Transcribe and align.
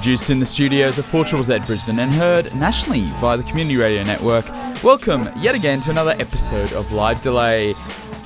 Produced 0.00 0.30
in 0.30 0.40
the 0.40 0.46
studios 0.46 0.98
of 0.98 1.04
4 1.04 1.26
Z 1.26 1.58
Brisbane 1.66 1.98
and 1.98 2.10
heard 2.10 2.54
nationally 2.54 3.04
via 3.20 3.36
the 3.36 3.42
Community 3.42 3.76
Radio 3.76 4.02
Network. 4.02 4.48
Welcome 4.82 5.28
yet 5.36 5.54
again 5.54 5.82
to 5.82 5.90
another 5.90 6.12
episode 6.12 6.72
of 6.72 6.90
Live 6.90 7.20
Delay. 7.20 7.74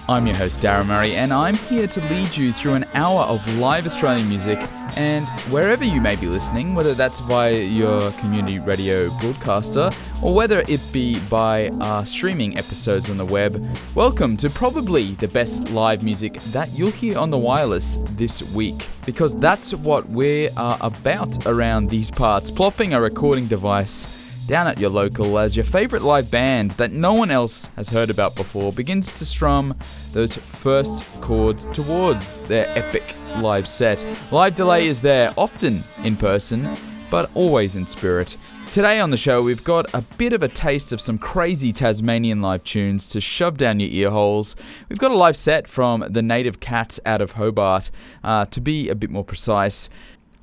I'm 0.07 0.27
your 0.27 0.37
host, 0.37 0.61
Darren 0.61 0.85
Murray, 0.89 1.15
and 1.15 1.33
I'm 1.33 1.55
here 1.55 1.87
to 1.87 2.01
lead 2.11 2.37
you 2.37 2.53
through 2.53 2.75
an 2.75 2.85
hour 2.93 3.23
of 3.23 3.41
live 3.57 3.87
Australian 3.87 4.29
music. 4.29 4.59
And 4.99 5.27
wherever 5.51 5.83
you 5.83 5.99
may 6.03 6.15
be 6.15 6.27
listening, 6.27 6.75
whether 6.75 6.93
that's 6.93 7.21
via 7.21 7.55
your 7.55 8.11
community 8.13 8.59
radio 8.59 9.09
broadcaster 9.21 9.91
or 10.21 10.35
whether 10.35 10.61
it 10.69 10.87
be 10.93 11.19
by 11.31 11.69
uh, 11.81 12.05
streaming 12.05 12.59
episodes 12.59 13.09
on 13.09 13.17
the 13.17 13.25
web, 13.25 13.65
welcome 13.95 14.37
to 14.37 14.51
probably 14.51 15.15
the 15.15 15.29
best 15.29 15.71
live 15.71 16.03
music 16.03 16.35
that 16.53 16.71
you'll 16.73 16.91
hear 16.91 17.17
on 17.17 17.31
the 17.31 17.39
wireless 17.39 17.97
this 18.11 18.53
week. 18.53 18.87
Because 19.07 19.35
that's 19.39 19.73
what 19.73 20.07
we 20.11 20.51
are 20.51 20.77
about 20.83 21.47
around 21.47 21.89
these 21.89 22.11
parts, 22.11 22.51
plopping 22.51 22.93
a 22.93 23.01
recording 23.01 23.47
device 23.47 24.24
down 24.47 24.67
at 24.67 24.79
your 24.79 24.91
local 24.91 25.39
as 25.39 25.57
your 25.57 25.65
favourite 25.65 26.05
live 26.05 26.31
band 26.31 26.73
that 26.73 26.93
no 26.93 27.15
one 27.15 27.31
else 27.31 27.67
has 27.77 27.89
heard 27.89 28.11
about 28.11 28.35
before 28.35 28.73
begins 28.73 29.13
to 29.13 29.25
strum 29.25 29.75
those 30.13 30.37
first 30.37 31.05
chords 31.21 31.67
towards 31.73 32.37
their 32.39 32.69
epic 32.77 33.15
live 33.41 33.67
set. 33.67 34.05
Live 34.31 34.55
Delay 34.55 34.87
is 34.87 35.01
there 35.01 35.33
often 35.37 35.83
in 36.03 36.17
person, 36.17 36.77
but 37.11 37.31
always 37.35 37.77
in 37.77 37.87
spirit. 37.87 38.37
Today 38.71 38.99
on 38.99 39.11
the 39.11 39.17
show, 39.17 39.41
we've 39.41 39.63
got 39.63 39.87
a 39.95 40.01
bit 40.19 40.33
of 40.33 40.43
a 40.43 40.49
taste 40.49 40.93
of 40.93 41.01
some 41.01 41.17
crazy 41.17 41.73
Tasmanian 41.73 42.43
live 42.43 42.65
tunes 42.65 43.09
to 43.11 43.21
shove 43.21 43.57
down 43.57 43.79
your 43.79 43.89
ear 43.91 44.11
holes. 44.11 44.57
We've 44.89 44.99
got 44.99 45.13
a 45.13 45.17
live 45.17 45.37
set 45.37 45.69
from 45.69 46.05
the 46.11 46.23
Native 46.23 46.59
Cats 46.59 46.99
out 47.07 47.23
of 47.23 47.33
Hobart, 47.33 47.93
uh, 48.25 48.47
to 48.47 48.61
be 48.61 48.89
a 48.89 48.97
bit 48.97 49.11
more 49.11 49.23
precise. 49.23 49.89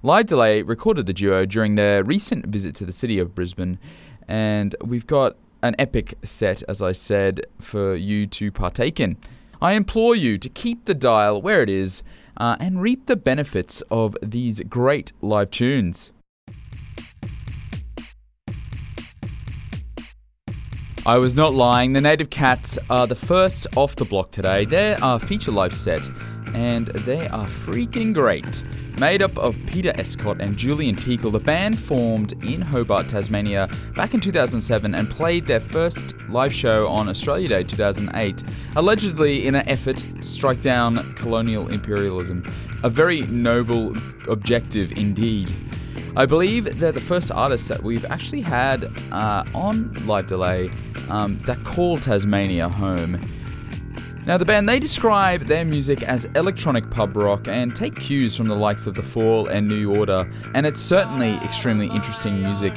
Live 0.04 0.26
Delay 0.26 0.64
recorded 0.64 1.06
the 1.06 1.14
duo 1.14 1.46
during 1.46 1.76
their 1.76 2.04
recent 2.04 2.48
visit 2.48 2.74
to 2.78 2.88
the 2.88 2.92
city 2.92 3.20
of 3.20 3.36
Brisbane, 3.36 3.78
and 4.28 4.76
we've 4.84 5.06
got 5.06 5.36
an 5.62 5.76
epic 5.78 6.16
set, 6.24 6.64
as 6.68 6.82
I 6.82 6.92
said, 6.92 7.46
for 7.60 7.94
you 7.94 8.26
to 8.26 8.52
partake 8.52 9.00
in. 9.00 9.18
I 9.62 9.74
implore 9.74 10.16
you 10.16 10.40
to 10.40 10.50
keep 10.50 10.86
the 10.86 10.96
dial 10.96 11.40
where 11.40 11.62
it 11.62 11.70
is 11.70 12.02
uh, 12.38 12.56
and 12.60 12.82
reap 12.82 13.06
the 13.06 13.16
benefits 13.16 13.84
of 13.92 14.18
these 14.24 14.62
great 14.62 15.14
live 15.22 15.52
tunes. 15.52 16.12
I 21.06 21.20
was 21.20 21.36
not 21.36 21.54
lying. 21.54 21.94
The 21.94 22.02
Native 22.02 22.32
Cats 22.32 22.80
are 22.90 23.06
the 23.06 23.16
first 23.16 23.68
off 23.76 23.96
the 23.96 24.06
block 24.06 24.32
today. 24.32 24.66
They're 24.66 25.04
our 25.04 25.20
feature 25.20 25.52
live 25.52 25.76
set, 25.76 26.08
and 26.54 26.88
they 26.88 27.28
are 27.28 27.48
freaking 27.48 28.14
great. 28.14 28.64
Made 29.00 29.22
up 29.22 29.36
of 29.38 29.58
Peter 29.68 29.92
Escott 29.96 30.42
and 30.42 30.58
Julian 30.58 30.96
Teakle, 30.96 31.32
the 31.32 31.40
band 31.40 31.80
formed 31.80 32.34
in 32.44 32.62
Hobart, 32.62 33.08
Tasmania 33.08 33.70
back 33.96 34.14
in 34.14 34.20
2007 34.20 34.94
and 34.94 35.10
played 35.10 35.48
their 35.48 35.60
first 35.60 36.16
live 36.30 36.54
show 36.54 36.88
on 36.88 37.08
Australia 37.10 37.48
Day 37.48 37.64
2008, 37.64 38.44
allegedly 38.76 39.48
in 39.48 39.56
an 39.56 39.68
effort 39.68 39.98
to 39.98 40.24
strike 40.24 40.62
down 40.62 40.98
colonial 41.14 41.68
imperialism. 41.70 42.44
A 42.84 42.90
very 42.90 43.22
noble 43.22 43.96
objective 44.28 44.92
indeed. 44.92 45.52
I 46.18 46.26
believe 46.26 46.80
they're 46.80 46.92
the 46.92 47.00
first 47.00 47.32
artists 47.32 47.70
that 47.70 47.84
we've 47.84 48.06
actually 48.06 48.42
had 48.42 48.84
uh, 49.12 49.46
on 49.56 49.94
Live 50.06 50.28
Delay 50.28 50.70
um, 51.10 51.40
that 51.46 51.58
call 51.64 51.98
Tasmania 51.98 52.68
home. 52.68 53.22
Now, 54.24 54.38
the 54.38 54.46
band 54.46 54.70
they 54.70 54.80
describe 54.80 55.42
their 55.42 55.66
music 55.66 56.04
as 56.04 56.26
electronic 56.36 56.92
pub 56.92 57.16
rock 57.16 57.48
and 57.48 57.76
take 57.76 58.00
cues 58.00 58.36
from 58.36 58.48
the 58.48 58.56
likes 58.56 58.86
of 58.86 58.94
The 58.94 59.02
Fall 59.02 59.48
and 59.48 59.68
New 59.68 59.96
Order, 59.96 60.32
and 60.54 60.68
it's 60.68 60.80
certainly 60.80 61.38
extremely 61.38 61.88
interesting 61.88 62.40
music. 62.40 62.74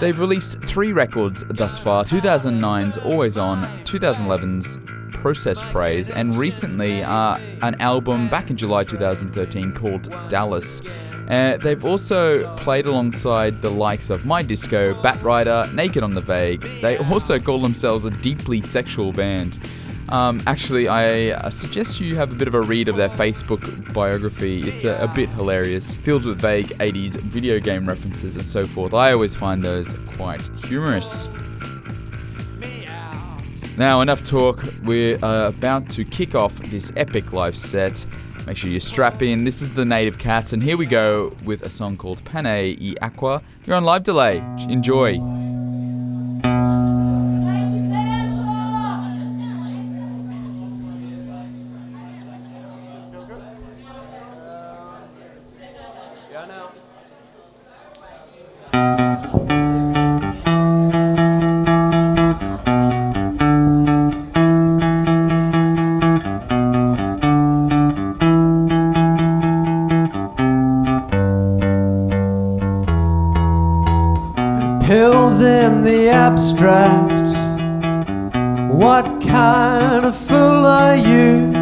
They've 0.00 0.18
released 0.18 0.62
three 0.62 0.92
records 0.92 1.44
thus 1.50 1.78
far 1.78 2.04
2009's 2.04 2.96
Always 2.98 3.36
On, 3.36 3.64
2011's 3.84 4.78
Process 5.12 5.62
Praise, 5.64 6.08
and 6.08 6.34
recently 6.34 7.02
uh, 7.02 7.38
an 7.60 7.78
album 7.82 8.28
back 8.28 8.48
in 8.48 8.56
July 8.56 8.84
2013 8.84 9.72
called 9.74 10.10
Dallas. 10.30 10.80
Uh, 11.28 11.58
they've 11.58 11.84
also 11.84 12.56
played 12.56 12.86
alongside 12.86 13.60
the 13.60 13.70
likes 13.70 14.08
of 14.08 14.24
My 14.24 14.40
Disco, 14.40 15.00
Bat 15.02 15.22
Rider, 15.22 15.68
Naked 15.74 16.02
on 16.02 16.14
the 16.14 16.22
Vague. 16.22 16.62
They 16.80 16.96
also 16.96 17.38
call 17.38 17.60
themselves 17.60 18.06
a 18.06 18.10
deeply 18.10 18.62
sexual 18.62 19.12
band. 19.12 19.58
Um, 20.08 20.42
actually, 20.46 20.88
I 20.88 21.30
uh, 21.30 21.50
suggest 21.50 22.00
you 22.00 22.16
have 22.16 22.32
a 22.32 22.34
bit 22.34 22.48
of 22.48 22.54
a 22.54 22.62
read 22.62 22.88
of 22.88 22.96
their 22.96 23.10
Facebook 23.10 23.92
biography. 23.92 24.62
It's 24.62 24.84
a, 24.84 24.96
a, 24.96 25.08
bit 25.08 25.28
hilarious, 25.30 25.94
filled 25.96 26.24
with 26.24 26.40
vague 26.40 26.68
80s 26.68 27.16
video 27.16 27.60
game 27.60 27.86
references 27.86 28.36
and 28.36 28.46
so 28.46 28.64
forth. 28.64 28.94
I 28.94 29.12
always 29.12 29.34
find 29.34 29.62
those 29.62 29.92
quite 30.16 30.48
humorous. 30.64 31.28
Now, 33.76 34.00
enough 34.00 34.24
talk. 34.24 34.64
We're 34.82 35.22
uh, 35.22 35.48
about 35.48 35.90
to 35.90 36.04
kick 36.04 36.34
off 36.34 36.58
this 36.62 36.90
epic 36.96 37.32
live 37.32 37.56
set. 37.56 38.04
Make 38.46 38.56
sure 38.56 38.70
you 38.70 38.80
strap 38.80 39.20
in. 39.22 39.44
This 39.44 39.60
is 39.60 39.74
the 39.74 39.84
Native 39.84 40.18
Cats, 40.18 40.54
and 40.54 40.62
here 40.62 40.78
we 40.78 40.86
go 40.86 41.36
with 41.44 41.62
a 41.62 41.70
song 41.70 41.98
called 41.98 42.24
Pane 42.24 42.46
e 42.46 42.96
Aqua. 43.02 43.42
You're 43.66 43.76
on 43.76 43.84
live 43.84 44.04
delay. 44.04 44.38
Enjoy. 44.68 45.57
Pills 74.88 75.40
in 75.42 75.84
the 75.84 76.08
abstract. 76.08 77.28
What 78.72 79.04
kind 79.20 80.06
of 80.06 80.16
fool 80.16 80.64
are 80.64 80.96
you? 80.96 81.52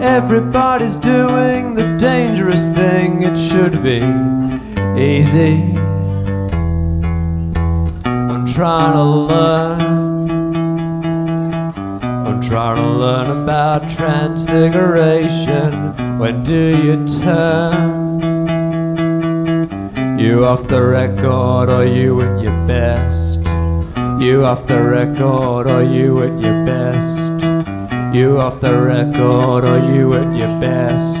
Everybody's 0.00 0.96
doing 0.96 1.74
the 1.74 1.94
dangerous 1.98 2.64
thing, 2.74 3.22
it 3.22 3.36
should 3.36 3.82
be 3.82 3.98
easy. 4.98 5.74
I'm 8.06 8.46
trying 8.46 8.94
to 8.94 9.04
learn. 9.04 9.82
I'm 12.26 12.40
trying 12.40 12.76
to 12.76 12.88
learn 12.88 13.42
about 13.42 13.90
transfiguration. 13.90 16.18
When 16.18 16.42
do 16.42 16.82
you 16.82 17.04
turn? 17.20 18.13
You 20.24 20.46
off 20.46 20.66
the 20.68 20.82
record, 20.82 21.68
or 21.68 21.84
you 21.84 22.22
at 22.22 22.40
your 22.42 22.66
best? 22.66 23.40
You 24.18 24.46
off 24.46 24.66
the 24.66 24.82
record, 24.82 25.66
or 25.66 25.82
you 25.82 26.22
at 26.22 26.40
your 26.40 26.64
best? 26.64 27.30
You 28.16 28.40
off 28.40 28.58
the 28.58 28.74
record, 28.74 29.64
or 29.66 29.78
you 29.92 30.14
at 30.14 30.34
your 30.34 30.58
best? 30.62 31.20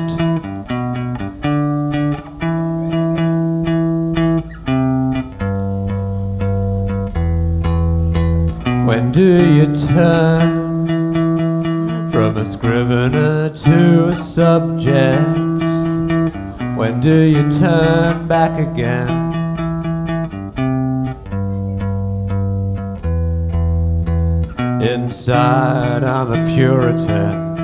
When 8.88 9.12
do 9.12 9.44
you 9.52 9.66
turn 9.86 10.90
from 12.10 12.38
a 12.38 12.44
scrivener 12.44 13.50
to 13.50 14.08
a 14.08 14.14
subject? 14.14 15.53
When 16.84 17.00
do 17.00 17.20
you 17.22 17.50
turn 17.50 18.28
back 18.28 18.60
again? 18.60 19.08
Inside, 24.82 26.04
I'm 26.04 26.32
a 26.32 26.44
Puritan. 26.44 27.62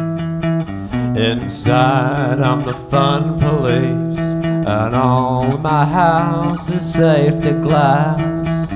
Inside, 1.18 2.40
I'm 2.40 2.64
the 2.64 2.72
fun 2.72 3.38
police. 3.38 4.18
And 4.18 4.96
all 4.96 5.58
my 5.58 5.84
house 5.84 6.70
is 6.70 6.94
safety 6.94 7.52
glass. 7.52 8.70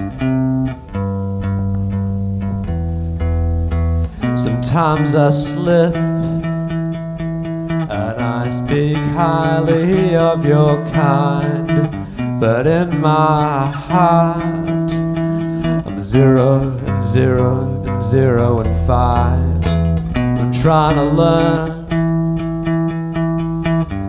Sometimes 4.39 5.15
I 5.15 5.31
slip 5.31 6.14
speak 8.75 8.99
highly 9.15 10.17
of 10.17 10.45
your 10.45 10.85
kind, 10.91 11.71
but 12.41 12.67
in 12.67 13.01
my 13.01 13.71
heart, 13.71 14.91
I'm 15.87 16.01
zero 16.01 16.77
and 16.85 17.07
zero 17.07 17.85
and 17.87 18.03
zero 18.03 18.59
and 18.59 18.75
five. 18.85 19.65
I'm 20.17 20.51
trying 20.51 20.97
to 20.97 21.05
learn. 21.05 21.87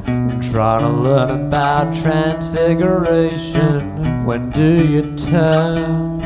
I'm 0.07 0.41
trying 0.51 0.81
to 0.81 0.89
learn 0.89 1.29
about 1.29 1.95
transfiguration. 1.97 4.25
When 4.25 4.49
do 4.49 4.83
you 4.83 5.15
turn? 5.15 6.23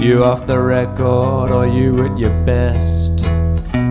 You 0.00 0.24
off 0.24 0.46
the 0.46 0.58
record 0.58 1.50
or 1.50 1.66
you 1.66 2.02
at 2.06 2.18
your 2.18 2.32
best? 2.46 3.19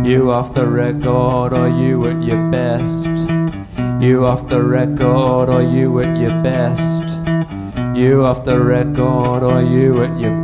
You 0.04 0.32
off 0.32 0.54
the 0.54 0.66
record 0.66 1.54
or 1.54 1.68
you 1.68 2.08
at 2.08 2.24
your 2.24 2.50
best? 2.50 3.08
You 4.02 4.26
off 4.26 4.48
the 4.48 4.64
record 4.64 5.50
or 5.50 5.62
you 5.62 6.00
at 6.00 6.18
your 6.18 6.32
best? 6.42 7.04
You 7.96 8.26
off 8.26 8.46
the 8.46 8.60
record 8.60 9.44
or 9.44 9.62
you 9.62 10.04
at 10.04 10.20
your 10.20 10.39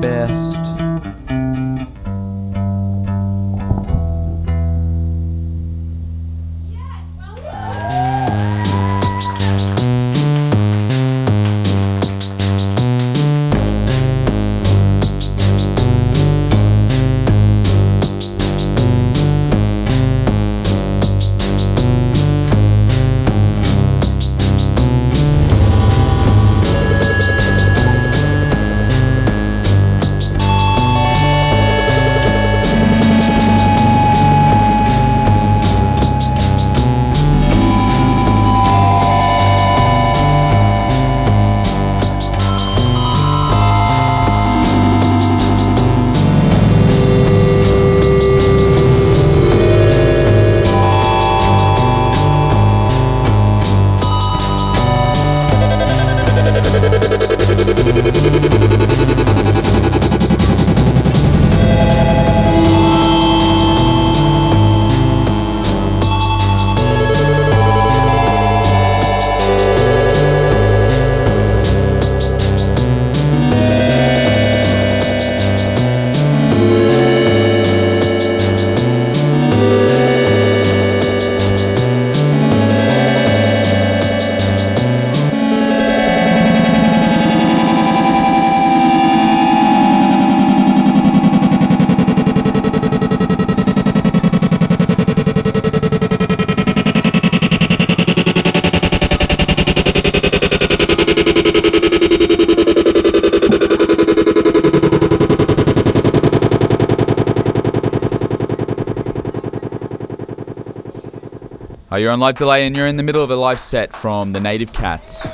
Uh, 111.95 111.97
you're 111.97 112.11
on 112.11 112.19
live 112.19 112.35
delay 112.35 112.67
and 112.67 112.75
you're 112.75 112.87
in 112.87 112.97
the 112.97 113.03
middle 113.03 113.23
of 113.23 113.31
a 113.31 113.35
live 113.37 113.57
set 113.57 113.95
from 113.95 114.33
the 114.33 114.39
Native 114.41 114.73
Cats. 114.73 115.29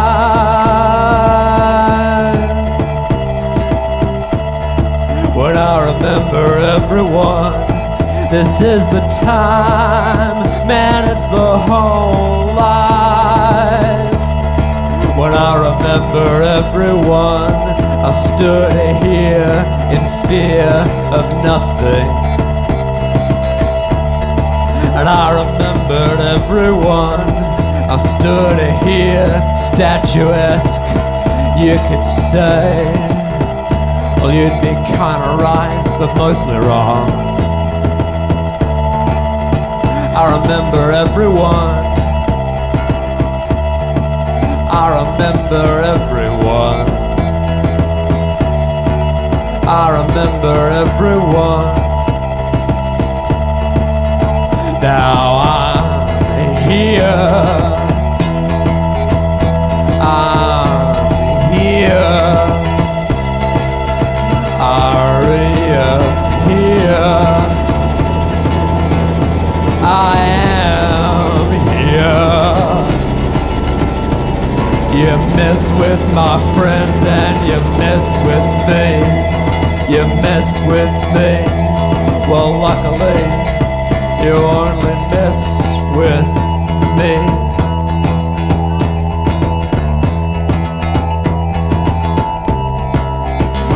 when 5.35 5.55
I 5.55 5.93
remember 5.93 6.57
everyone. 6.57 7.53
This 8.31 8.59
is 8.59 8.83
the 8.85 9.01
time, 9.21 10.67
man, 10.67 11.09
it's 11.11 11.27
the 11.31 11.59
whole 11.59 12.47
life. 12.55 14.11
When 15.15 15.33
I 15.35 15.53
remember 15.69 16.41
everyone, 16.41 17.53
I 17.53 18.11
stood 18.15 18.73
here 19.03 19.63
in 19.93 20.01
fear 20.27 20.73
of 21.13 21.25
nothing. 21.45 22.09
And 24.97 25.07
I 25.07 25.33
remembered 25.43 26.19
everyone. 26.19 27.28
I 27.91 27.97
stood 27.97 28.59
here, 28.85 29.41
statuesque, 29.57 30.85
you 31.57 31.73
could 31.89 32.05
say. 32.29 32.93
Well, 34.21 34.31
you'd 34.31 34.61
be 34.61 34.75
kinda 34.93 35.37
right, 35.41 35.81
but 35.97 36.15
mostly 36.15 36.59
wrong. 36.59 37.09
I 40.15 40.23
remember 40.37 40.91
everyone. 40.91 41.83
I 44.69 44.85
remember 45.01 45.81
everyone. 45.95 46.85
I 49.67 49.89
remember 49.99 50.57
everyone. 50.83 51.75
Now 54.79 55.39
I'm 56.37 56.69
here. 56.69 57.68
I'm 60.01 61.53
here. 61.53 61.89
Are 64.59 65.23
here? 66.47 67.49
I 69.81 70.17
am 70.55 71.51
here. 71.77 72.39
You 74.97 75.17
mess 75.35 75.71
with 75.79 76.01
my 76.13 76.39
friend 76.55 77.07
and 77.07 77.47
you 77.47 77.59
mess 77.77 78.05
with 78.25 78.47
me. 78.69 79.29
You 79.93 80.03
mess 80.21 80.59
with 80.67 80.95
me. 81.13 81.43
Well, 82.29 82.51
luckily, 82.59 83.21
you 84.23 84.33
only 84.33 84.95
mess 85.11 85.39
with 85.95 86.27
me. 86.97 87.38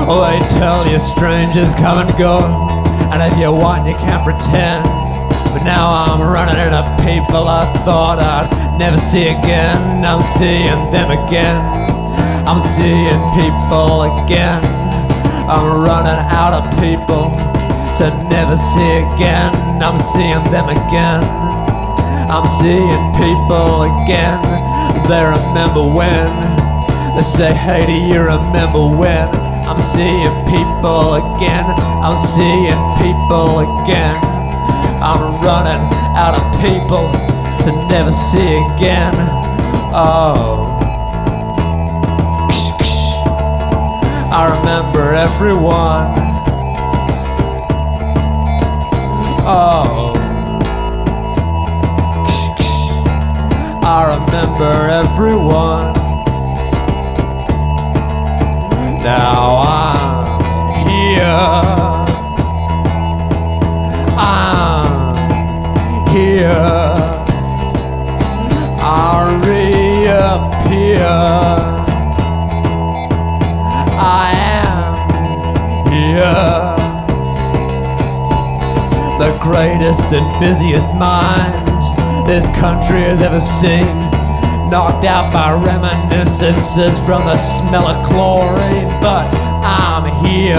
Oh, 0.06 0.20
they 0.20 0.40
tell 0.60 0.84
you 0.84 1.00
strangers 1.00 1.72
come 1.80 2.04
and 2.04 2.12
go, 2.20 2.44
and 3.12 3.24
if 3.24 3.40
you 3.40 3.52
want, 3.52 3.88
you 3.88 3.96
can't 3.96 4.24
pretend. 4.24 4.84
But 5.56 5.64
now 5.64 5.88
I'm 5.88 6.20
running 6.20 6.60
into 6.60 6.84
people 7.08 7.48
I 7.48 7.64
thought 7.86 8.20
I'd 8.20 8.78
never 8.78 8.98
see 8.98 9.32
again. 9.32 10.04
I'm 10.04 10.22
seeing 10.36 10.92
them 10.92 11.08
again. 11.08 11.56
I'm 12.44 12.60
seeing 12.60 13.22
people 13.32 14.04
again. 14.20 14.60
I'm 15.48 15.80
running 15.86 16.20
out 16.28 16.52
of 16.52 16.68
people 16.84 17.32
to 18.02 18.12
never 18.28 18.58
see 18.58 18.92
again. 19.08 19.56
I'm 19.80 20.02
seeing 20.02 20.44
them 20.52 20.68
again. 20.68 21.24
I'm 22.28 22.48
seeing 22.60 23.04
people 23.16 23.88
again. 24.04 24.42
They 25.08 25.24
remember 25.24 25.88
when. 25.88 26.53
They 27.16 27.22
say, 27.22 27.54
hey, 27.54 27.86
do 27.86 27.94
you 27.94 28.22
remember 28.22 28.88
when? 28.88 29.30
I'm 29.70 29.80
seeing 29.82 30.34
people 30.50 31.14
again. 31.14 31.64
I'm 32.02 32.18
seeing 32.18 32.82
people 32.98 33.60
again. 33.60 34.18
I'm 34.98 35.42
running 35.46 35.84
out 36.18 36.34
of 36.34 36.44
people 36.60 37.08
to 37.64 37.72
never 37.88 38.12
see 38.12 38.58
again. 38.76 39.14
Oh. 39.94 40.68
I 44.32 44.58
remember 44.58 45.14
everyone. 45.14 46.16
Oh. 49.46 50.14
I 53.84 54.16
remember 54.16 54.90
everyone. 54.90 55.93
Now 59.04 59.58
I'm 59.58 60.88
here. 60.88 61.24
I'm 64.18 66.08
here. 66.08 66.48
I 68.80 69.42
reappear. 69.44 71.06
I 74.00 74.32
am 74.64 74.96
here. 75.92 76.64
The 79.20 79.38
greatest 79.42 80.14
and 80.14 80.40
busiest 80.40 80.88
mind 80.94 81.54
this 82.26 82.46
country 82.58 83.02
has 83.02 83.22
ever 83.22 83.42
seen 83.42 84.13
knocked 84.74 85.06
out 85.06 85.32
by 85.32 85.54
reminiscences 85.54 86.98
from 87.06 87.22
the 87.28 87.38
smell 87.38 87.86
of 87.86 88.10
chlorine, 88.10 88.88
but 89.00 89.30
I'm 89.64 90.04
here. 90.26 90.58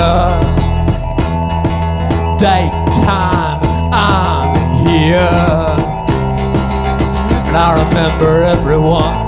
Daytime, 2.38 3.58
I'm 3.92 4.86
here. 4.86 5.18
And 7.48 7.56
I 7.56 7.88
remember 7.88 8.44
everyone. 8.44 9.23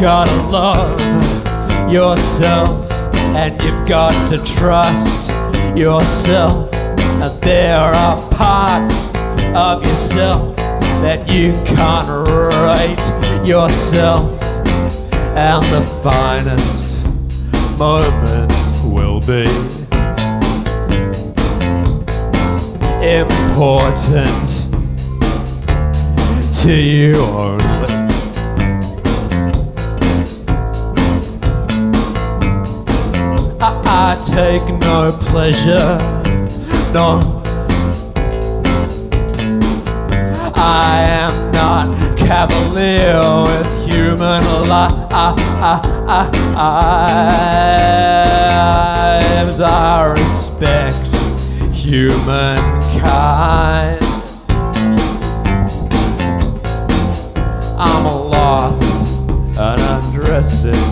Gotta 0.00 0.42
love 0.48 1.00
yourself 1.92 2.90
and 3.34 3.60
you've 3.62 3.88
got 3.88 4.12
to 4.28 4.36
trust 4.44 5.30
yourself. 5.76 6.72
And 6.74 7.42
there 7.42 7.80
are 7.80 8.30
parts 8.30 9.10
of 9.56 9.82
yourself 9.82 10.56
that 11.02 11.28
you 11.28 11.52
can't 11.64 12.28
write 12.28 13.46
yourself. 13.46 14.40
And 15.36 15.62
the 15.64 15.84
finest 16.02 17.04
moments 17.76 18.84
will 18.84 19.20
be 19.20 19.46
important 23.02 24.68
to 26.62 26.72
you 26.72 27.14
only. 27.16 27.97
Take 34.38 34.68
no 34.78 35.10
pleasure, 35.30 35.98
no. 36.94 37.42
I 40.54 41.02
am 41.22 41.32
not 41.50 42.16
cavalier 42.16 43.18
with 43.48 43.72
human 43.84 44.44
lives. 44.68 45.00
I 49.60 50.04
respect 50.16 50.94
humankind. 51.74 52.78
I'm 57.76 58.04
lost 58.30 58.84
and 59.58 59.80
undressing 59.80 60.86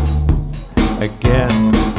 again. 1.00 1.95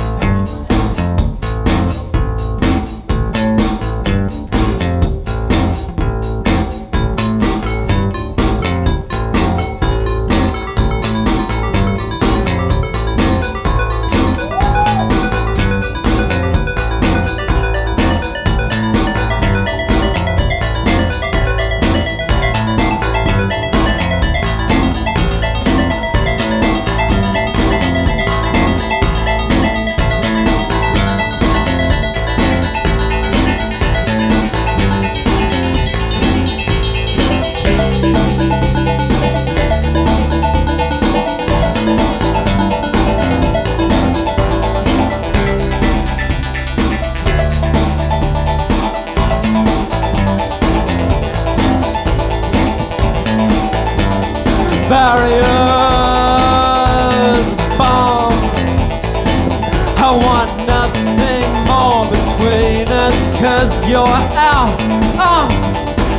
Cause 63.39 63.87
you're 63.87 64.03
out 64.03 64.73
of 65.19 65.51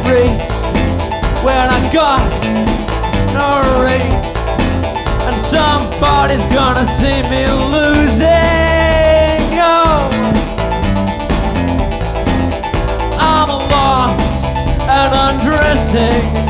reach 0.07 0.39
when 1.43 1.69
I 1.69 1.91
got 1.93 2.23
no 3.35 3.59
reach. 3.83 4.37
And 5.27 5.41
somebody's 5.41 6.45
gonna 6.55 6.87
see 6.87 7.23
me 7.29 7.47
losing. 7.75 8.29
Oh, 9.61 10.09
I'm 13.19 13.49
lost 13.69 14.23
and 14.89 15.41
undressing. 15.41 16.48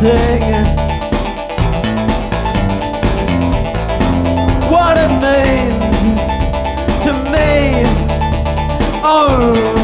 Undressing. 0.00 0.76
what 4.70 4.96
it 4.96 5.10
means 5.22 5.74
to 7.02 7.12
me 7.32 7.84
only. 9.04 9.77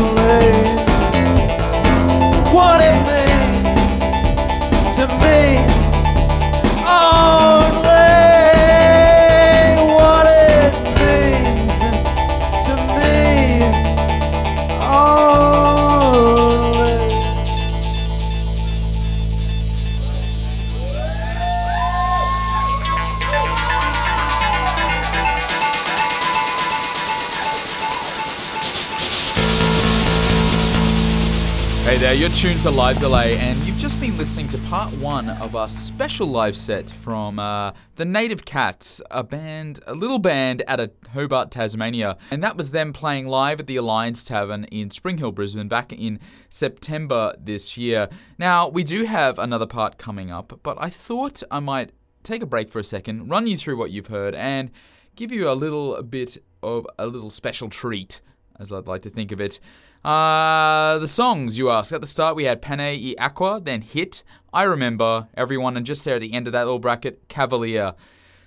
Tuned 32.44 32.60
to 32.60 32.70
Live 32.70 32.98
Delay, 32.98 33.38
and 33.38 33.58
you've 33.60 33.78
just 33.78 33.98
been 33.98 34.18
listening 34.18 34.50
to 34.50 34.58
part 34.68 34.92
one 34.98 35.30
of 35.30 35.56
our 35.56 35.66
special 35.66 36.26
live 36.26 36.58
set 36.58 36.90
from 36.90 37.38
uh, 37.38 37.72
the 37.96 38.04
Native 38.04 38.44
Cats, 38.44 39.00
a 39.10 39.22
band, 39.22 39.80
a 39.86 39.94
little 39.94 40.18
band 40.18 40.62
out 40.68 40.78
of 40.78 40.90
Hobart, 41.14 41.50
Tasmania. 41.50 42.18
And 42.30 42.44
that 42.44 42.58
was 42.58 42.70
them 42.70 42.92
playing 42.92 43.28
live 43.28 43.60
at 43.60 43.66
the 43.66 43.76
Alliance 43.76 44.22
Tavern 44.22 44.64
in 44.64 44.90
Spring 44.90 45.16
Hill, 45.16 45.32
Brisbane, 45.32 45.68
back 45.68 45.90
in 45.90 46.20
September 46.50 47.34
this 47.42 47.78
year. 47.78 48.10
Now, 48.36 48.68
we 48.68 48.84
do 48.84 49.04
have 49.04 49.38
another 49.38 49.66
part 49.66 49.96
coming 49.96 50.30
up, 50.30 50.60
but 50.62 50.76
I 50.78 50.90
thought 50.90 51.42
I 51.50 51.60
might 51.60 51.92
take 52.24 52.42
a 52.42 52.46
break 52.46 52.68
for 52.68 52.78
a 52.78 52.84
second, 52.84 53.30
run 53.30 53.46
you 53.46 53.56
through 53.56 53.78
what 53.78 53.90
you've 53.90 54.08
heard, 54.08 54.34
and 54.34 54.70
give 55.16 55.32
you 55.32 55.48
a 55.48 55.54
little 55.54 56.02
bit 56.02 56.36
of 56.62 56.86
a 56.98 57.06
little 57.06 57.30
special 57.30 57.70
treat, 57.70 58.20
as 58.60 58.70
I'd 58.70 58.86
like 58.86 59.00
to 59.02 59.10
think 59.10 59.32
of 59.32 59.40
it. 59.40 59.60
Uh, 60.04 60.98
the 60.98 61.08
songs 61.08 61.56
you 61.56 61.70
ask. 61.70 61.90
At 61.90 62.02
the 62.02 62.06
start, 62.06 62.36
we 62.36 62.44
had 62.44 62.60
Pane 62.60 62.80
e 62.80 63.16
Aqua, 63.16 63.58
then 63.58 63.80
Hit, 63.80 64.22
I 64.52 64.64
Remember, 64.64 65.28
Everyone, 65.34 65.78
and 65.78 65.86
just 65.86 66.04
there 66.04 66.16
at 66.16 66.20
the 66.20 66.34
end 66.34 66.46
of 66.46 66.52
that 66.52 66.64
little 66.64 66.78
bracket, 66.78 67.26
Cavalier. 67.28 67.94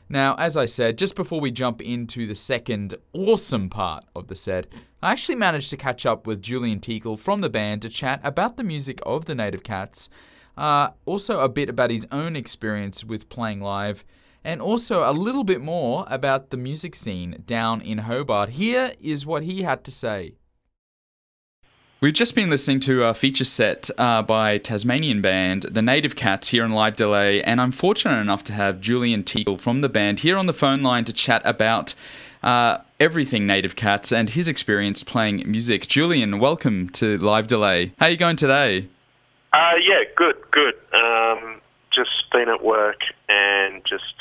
Now, 0.07 0.35
as 0.35 0.55
I 0.55 0.65
said, 0.65 0.99
just 0.99 1.15
before 1.15 1.41
we 1.41 1.51
jump 1.51 1.81
into 1.81 2.27
the 2.27 2.35
second 2.35 2.93
awesome 3.11 3.69
part 3.69 4.05
of 4.15 4.27
the 4.27 4.35
set, 4.35 4.67
I 5.01 5.11
actually 5.11 5.35
managed 5.35 5.71
to 5.71 5.77
catch 5.77 6.05
up 6.05 6.27
with 6.27 6.43
Julian 6.43 6.79
Teakle 6.79 7.19
from 7.19 7.41
the 7.41 7.49
band 7.49 7.81
to 7.81 7.89
chat 7.89 8.21
about 8.23 8.55
the 8.55 8.63
music 8.63 8.99
of 9.03 9.25
the 9.25 9.35
Native 9.35 9.63
Cats, 9.63 10.09
uh, 10.57 10.91
also 11.05 11.39
a 11.39 11.49
bit 11.49 11.69
about 11.69 11.89
his 11.89 12.07
own 12.11 12.35
experience 12.35 13.03
with 13.03 13.29
playing 13.29 13.61
live, 13.61 14.05
and 14.43 14.61
also 14.61 15.09
a 15.09 15.11
little 15.11 15.43
bit 15.43 15.59
more 15.59 16.05
about 16.07 16.51
the 16.51 16.57
music 16.57 16.95
scene 16.95 17.43
down 17.45 17.81
in 17.81 17.97
Hobart. 17.97 18.49
Here 18.49 18.93
is 19.01 19.25
what 19.25 19.43
he 19.43 19.63
had 19.63 19.83
to 19.83 19.91
say. 19.91 20.35
We've 21.99 22.13
just 22.13 22.35
been 22.35 22.51
listening 22.51 22.79
to 22.81 23.05
a 23.05 23.15
feature 23.15 23.43
set 23.43 23.89
uh, 23.97 24.21
by 24.21 24.59
Tasmanian 24.59 25.19
band 25.19 25.63
The 25.63 25.81
Native 25.81 26.15
Cats 26.15 26.49
here 26.49 26.63
on 26.63 26.71
Live 26.71 26.95
Delay, 26.95 27.41
and 27.41 27.59
I'm 27.59 27.71
fortunate 27.71 28.19
enough 28.19 28.43
to 28.43 28.53
have 28.53 28.79
Julian 28.79 29.23
Teakle 29.23 29.59
from 29.59 29.81
the 29.81 29.89
band 29.89 30.19
here 30.19 30.37
on 30.37 30.45
the 30.45 30.53
phone 30.53 30.83
line 30.83 31.05
to 31.05 31.13
chat 31.13 31.41
about 31.43 31.95
uh, 32.43 32.77
everything 32.99 33.47
Native 33.47 33.75
Cats 33.75 34.11
and 34.11 34.29
his 34.29 34.47
experience 34.47 35.03
playing 35.03 35.41
music. 35.49 35.87
Julian, 35.87 36.37
welcome 36.37 36.87
to 36.89 37.17
Live 37.17 37.47
Delay. 37.47 37.93
How 37.97 38.05
are 38.05 38.09
you 38.11 38.17
going 38.17 38.35
today? 38.35 38.83
Uh, 39.51 39.71
yeah, 39.81 40.03
good, 40.15 40.35
good. 40.51 40.75
Um, 40.93 41.59
just 41.91 42.11
been 42.31 42.47
at 42.47 42.63
work 42.63 42.99
and 43.27 43.83
just 43.89 44.13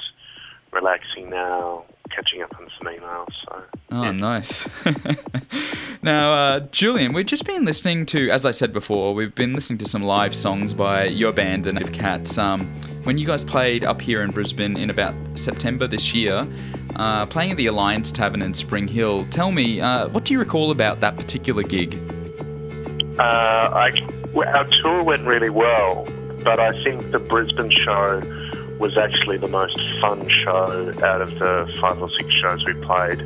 relaxing 0.73 1.29
now, 1.29 1.85
catching 2.17 2.43
up 2.43 2.53
on 2.59 2.67
some 2.79 2.89
emails. 2.93 3.29
So 3.45 3.63
Oh, 3.93 4.03
yeah. 4.05 4.11
nice. 4.13 4.69
now, 6.03 6.33
uh, 6.33 6.61
Julian, 6.73 7.13
we've 7.13 7.27
just 7.27 7.47
been 7.47 7.65
listening 7.65 8.07
to, 8.07 8.31
as 8.31 8.45
I 8.45 8.51
said 8.51 8.73
before, 8.73 9.15
we've 9.15 9.35
been 9.35 9.53
listening 9.53 9.79
to 9.79 9.87
some 9.87 10.03
live 10.03 10.35
songs 10.35 10.75
by 10.75 11.05
your 11.05 11.33
band, 11.33 11.65
The 11.65 11.73
Native 11.73 11.93
Cats. 11.93 12.39
Um, 12.39 12.67
when 13.05 13.19
you 13.19 13.27
guys 13.27 13.45
played 13.45 13.85
up 13.85 14.01
here 14.01 14.23
in 14.23 14.31
Brisbane 14.33 14.77
in 14.77 14.91
about 14.91 15.15
September 15.35 15.87
this 15.87 16.13
year, 16.15 16.47
uh, 16.97 17.27
playing 17.27 17.53
at 17.53 17.57
the 17.59 17.67
Alliance 17.67 18.11
Tavern 18.11 18.43
in 18.43 18.55
Spring 18.55 18.89
Hill, 18.89 19.27
tell 19.31 19.53
me, 19.53 19.81
uh, 19.81 20.09
what 20.09 20.25
do 20.25 20.33
you 20.33 20.39
recall 20.41 20.71
about 20.73 21.01
that 21.01 21.17
particular 21.17 21.63
gig? 21.63 21.95
Uh, 23.19 23.23
I, 23.23 23.93
our 24.37 24.65
tour 24.83 25.03
went 25.03 25.25
really 25.27 25.51
well, 25.51 26.07
but 26.43 26.59
I 26.61 26.73
think 26.83 27.13
the 27.13 27.19
Brisbane 27.19 27.71
show 27.71 28.21
was 28.79 28.97
actually 28.97 29.39
the 29.39 29.49
most 29.49 29.79
fun 30.01 30.29
show 30.29 30.93
out 31.03 31.23
of 31.23 31.39
the 31.39 31.73
five 31.81 32.01
or 32.01 32.11
six 32.11 32.31
shows 32.35 32.65
we 32.65 32.75
played. 32.75 33.21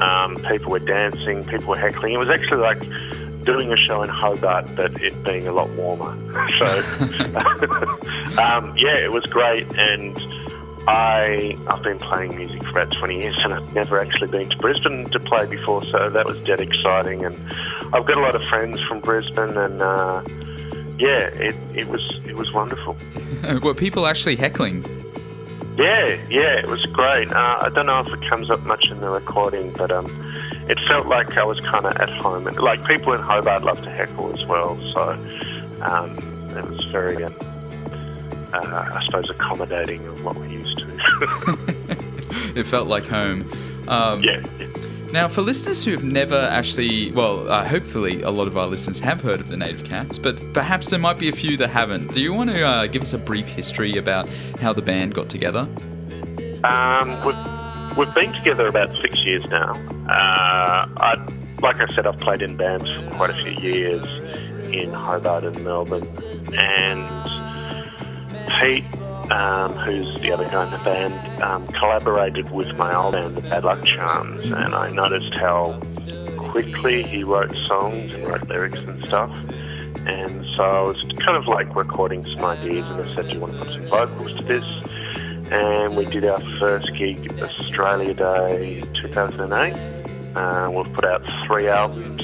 Um, 0.00 0.36
people 0.48 0.72
were 0.72 0.78
dancing, 0.78 1.44
people 1.44 1.68
were 1.68 1.78
heckling. 1.78 2.12
It 2.12 2.18
was 2.18 2.28
actually 2.28 2.58
like 2.58 2.80
doing 3.44 3.72
a 3.72 3.76
show 3.76 4.02
in 4.02 4.08
Hobart, 4.08 4.66
but 4.76 5.02
it 5.02 5.22
being 5.24 5.48
a 5.48 5.52
lot 5.52 5.70
warmer. 5.70 6.16
So, 6.58 6.66
um, 8.42 8.74
yeah, 8.76 8.96
it 8.96 9.12
was 9.12 9.24
great. 9.26 9.66
And 9.76 10.16
I, 10.88 11.56
I've 11.68 11.82
been 11.82 11.98
playing 11.98 12.36
music 12.36 12.62
for 12.64 12.70
about 12.70 12.96
20 12.96 13.16
years 13.16 13.38
and 13.44 13.54
I've 13.54 13.74
never 13.74 14.00
actually 14.00 14.28
been 14.28 14.48
to 14.48 14.56
Brisbane 14.56 15.08
to 15.10 15.20
play 15.20 15.46
before, 15.46 15.84
so 15.86 16.10
that 16.10 16.26
was 16.26 16.38
dead 16.44 16.60
exciting. 16.60 17.24
And 17.24 17.36
I've 17.92 18.06
got 18.06 18.18
a 18.18 18.20
lot 18.20 18.34
of 18.34 18.42
friends 18.44 18.80
from 18.82 19.00
Brisbane 19.00 19.56
and, 19.56 19.82
uh, 19.82 20.22
yeah, 20.98 21.28
it, 21.28 21.54
it 21.74 21.86
was 21.86 22.20
it 22.26 22.36
was 22.36 22.52
wonderful. 22.52 22.96
Were 23.62 23.74
people 23.74 24.06
actually 24.06 24.36
heckling? 24.36 24.84
Yeah, 25.76 26.18
yeah, 26.28 26.58
it 26.58 26.66
was 26.66 26.84
great. 26.86 27.30
Uh, 27.30 27.58
I 27.62 27.68
don't 27.68 27.86
know 27.86 28.00
if 28.00 28.08
it 28.08 28.28
comes 28.28 28.50
up 28.50 28.60
much 28.64 28.90
in 28.90 29.00
the 29.00 29.08
recording, 29.08 29.70
but 29.72 29.92
um, 29.92 30.06
it 30.68 30.78
felt 30.88 31.06
like 31.06 31.36
I 31.36 31.44
was 31.44 31.60
kind 31.60 31.86
of 31.86 31.96
at 31.96 32.10
home. 32.10 32.44
Like 32.44 32.84
people 32.84 33.12
in 33.12 33.20
Hobart 33.20 33.62
love 33.62 33.80
to 33.82 33.90
heckle 33.90 34.32
as 34.32 34.44
well, 34.46 34.76
so 34.92 35.10
um, 35.82 36.18
it 36.56 36.64
was 36.68 36.84
very, 36.86 37.22
um, 37.22 37.34
uh, 38.52 38.90
I 38.94 39.02
suppose, 39.04 39.30
accommodating 39.30 40.04
of 40.06 40.24
what 40.24 40.36
we're 40.36 40.46
used 40.46 40.78
to. 40.78 40.86
it 42.58 42.64
felt 42.64 42.88
like 42.88 43.06
home. 43.06 43.48
Um, 43.86 44.22
yeah. 44.22 44.44
yeah. 44.58 44.67
Now, 45.10 45.26
for 45.26 45.40
listeners 45.40 45.82
who 45.82 45.92
have 45.92 46.04
never 46.04 46.36
actually, 46.36 47.12
well, 47.12 47.50
uh, 47.50 47.64
hopefully 47.64 48.20
a 48.22 48.30
lot 48.30 48.46
of 48.46 48.58
our 48.58 48.66
listeners 48.66 49.00
have 49.00 49.22
heard 49.22 49.40
of 49.40 49.48
the 49.48 49.56
Native 49.56 49.84
Cats, 49.84 50.18
but 50.18 50.36
perhaps 50.52 50.90
there 50.90 50.98
might 50.98 51.18
be 51.18 51.30
a 51.30 51.32
few 51.32 51.56
that 51.56 51.68
haven't. 51.68 52.12
Do 52.12 52.20
you 52.20 52.34
want 52.34 52.50
to 52.50 52.62
uh, 52.62 52.86
give 52.88 53.00
us 53.00 53.14
a 53.14 53.18
brief 53.18 53.46
history 53.46 53.96
about 53.96 54.28
how 54.60 54.74
the 54.74 54.82
band 54.82 55.14
got 55.14 55.30
together? 55.30 55.66
Um, 56.62 57.24
we've, 57.24 57.96
we've 57.96 58.14
been 58.14 58.34
together 58.34 58.66
about 58.66 58.94
six 59.00 59.16
years 59.24 59.46
now. 59.48 59.74
Uh, 60.08 60.88
I, 60.98 61.14
like 61.62 61.76
I 61.76 61.86
said, 61.94 62.06
I've 62.06 62.20
played 62.20 62.42
in 62.42 62.58
bands 62.58 62.84
for 62.84 63.16
quite 63.16 63.30
a 63.30 63.42
few 63.42 63.52
years 63.52 64.04
in 64.74 64.92
Hobart 64.92 65.44
and 65.44 65.64
Melbourne, 65.64 66.06
and 66.52 67.08
Pete 68.60 68.84
um, 69.30 69.74
who's 69.74 70.20
the 70.22 70.32
other 70.32 70.44
guy 70.44 70.64
in 70.64 70.70
the 70.70 70.78
band, 70.78 71.42
um, 71.42 71.66
collaborated 71.68 72.50
with 72.50 72.68
my 72.76 72.94
old 72.94 73.14
band, 73.14 73.36
the 73.36 73.42
Bad 73.42 73.64
Luck 73.64 73.84
Charms, 73.84 74.44
and 74.44 74.74
I 74.74 74.90
noticed 74.90 75.34
how 75.34 75.78
quickly 76.50 77.02
he 77.02 77.24
wrote 77.24 77.54
songs 77.68 78.12
and 78.14 78.26
wrote 78.26 78.48
lyrics 78.48 78.78
and 78.78 79.04
stuff. 79.04 79.30
And 79.30 80.46
so 80.56 80.62
I 80.62 80.80
was 80.82 80.96
kind 81.24 81.36
of 81.36 81.46
like 81.46 81.74
recording 81.76 82.24
some 82.34 82.44
ideas, 82.44 82.86
and 82.86 83.02
I 83.02 83.14
said, 83.14 83.28
Do 83.28 83.34
you 83.34 83.40
want 83.40 83.52
to 83.54 83.58
put 83.58 83.68
some 83.68 83.88
vocals 83.88 84.38
to 84.38 84.44
this? 84.44 84.64
And 85.50 85.96
we 85.96 86.04
did 86.06 86.24
our 86.24 86.40
first 86.58 86.90
gig 86.98 87.40
Australia 87.40 88.14
Day 88.14 88.82
2008. 89.02 90.36
Uh, 90.36 90.70
we've 90.70 90.92
put 90.94 91.04
out 91.04 91.22
three 91.46 91.68
albums 91.68 92.22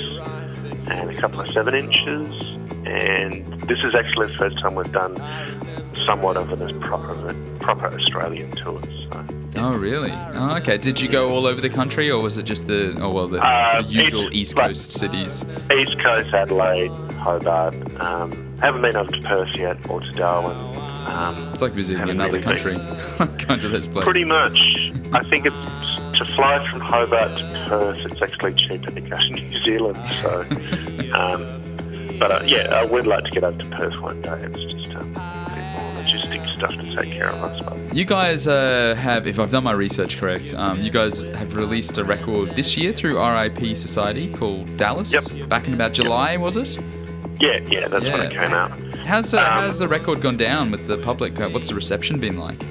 and 0.88 1.10
a 1.10 1.20
couple 1.20 1.40
of 1.40 1.48
seven 1.50 1.74
inches. 1.74 2.53
And 2.86 3.60
this 3.62 3.78
is 3.84 3.94
actually 3.94 4.28
the 4.28 4.38
first 4.38 4.58
time 4.60 4.74
we've 4.74 4.92
done 4.92 5.16
somewhat 6.06 6.36
of 6.36 6.50
a 6.50 6.56
proper 6.80 7.34
proper 7.60 7.86
Australian 7.86 8.50
tour. 8.56 8.82
So. 9.10 9.26
Oh 9.56 9.74
really? 9.74 10.12
Oh, 10.12 10.56
okay. 10.56 10.76
Did 10.76 11.00
you 11.00 11.08
go 11.08 11.30
all 11.30 11.46
over 11.46 11.60
the 11.60 11.70
country, 11.70 12.10
or 12.10 12.20
was 12.20 12.36
it 12.38 12.42
just 12.42 12.66
the 12.66 12.96
oh 13.00 13.10
well 13.10 13.28
the, 13.28 13.40
uh, 13.40 13.82
the 13.82 13.88
usual 13.88 14.34
East, 14.34 14.56
Coast 14.56 14.90
cities? 14.90 15.44
East 15.72 15.96
Coast, 16.02 16.34
Adelaide, 16.34 16.90
Hobart. 17.14 17.74
Um, 18.00 18.58
haven't 18.60 18.82
been 18.82 18.96
over 18.96 19.10
to 19.10 19.20
Perth 19.22 19.54
yet 19.56 19.78
or 19.88 20.00
to 20.00 20.12
Darwin. 20.12 20.56
Um, 21.06 21.48
it's 21.52 21.62
like 21.62 21.72
visiting 21.72 22.08
another 22.08 22.40
country. 22.40 22.74
Going 23.46 23.60
to 23.60 23.68
those 23.68 23.88
places. 23.88 24.04
Pretty 24.04 24.24
much. 24.24 24.58
I 25.12 25.28
think 25.30 25.46
it's 25.46 25.54
to 26.18 26.24
fly 26.36 26.66
from 26.70 26.80
Hobart 26.80 27.38
to 27.38 27.66
Perth. 27.68 28.10
It's 28.10 28.22
actually 28.22 28.54
cheaper 28.54 28.90
to 28.90 29.00
go 29.00 29.16
to 29.16 29.30
New 29.30 29.64
Zealand. 29.64 30.06
So, 30.22 30.40
um, 31.14 31.63
but 32.18 32.30
uh, 32.30 32.44
yeah, 32.44 32.68
I 32.74 32.84
would 32.84 33.06
like 33.06 33.24
to 33.24 33.30
get 33.30 33.44
over 33.44 33.58
to 33.58 33.70
Perth 33.70 34.00
one 34.00 34.22
day. 34.22 34.42
It's 34.42 34.72
just 34.72 34.96
um, 34.96 35.12
more 35.12 36.02
logistic 36.02 36.56
stuff 36.56 36.70
to 36.70 36.96
take 36.96 37.12
care 37.12 37.30
of, 37.30 37.42
I 37.42 37.58
suppose. 37.58 37.96
You 37.96 38.04
guys 38.04 38.48
uh, 38.48 38.94
have, 38.98 39.26
if 39.26 39.38
I've 39.38 39.50
done 39.50 39.64
my 39.64 39.72
research 39.72 40.18
correct, 40.18 40.54
um, 40.54 40.80
you 40.80 40.90
guys 40.90 41.24
have 41.24 41.56
released 41.56 41.98
a 41.98 42.04
record 42.04 42.56
this 42.56 42.76
year 42.76 42.92
through 42.92 43.18
RIP 43.18 43.76
Society 43.76 44.32
called 44.32 44.76
Dallas. 44.76 45.12
Yep. 45.12 45.48
Back 45.48 45.66
in 45.66 45.74
about 45.74 45.92
July, 45.92 46.32
yep. 46.32 46.40
was 46.40 46.56
it? 46.56 46.78
Yeah, 47.40 47.58
yeah, 47.68 47.88
that's 47.88 48.04
yeah. 48.04 48.12
when 48.12 48.22
it 48.22 48.32
came 48.32 48.52
out. 48.52 48.78
How's 49.06 49.32
the, 49.32 49.40
um, 49.40 49.60
how's 49.60 49.78
the 49.78 49.88
record 49.88 50.20
gone 50.20 50.36
down 50.36 50.70
with 50.70 50.86
the 50.86 50.98
public? 50.98 51.38
Uh, 51.38 51.48
what's 51.50 51.68
the 51.68 51.74
reception 51.74 52.20
been 52.20 52.38
like? 52.38 52.64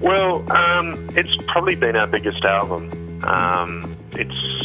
Well, 0.00 0.50
um, 0.52 1.10
it's 1.16 1.34
probably 1.48 1.74
been 1.74 1.96
our 1.96 2.06
biggest 2.06 2.44
album. 2.44 3.24
Um, 3.24 3.96
it's 4.12 4.57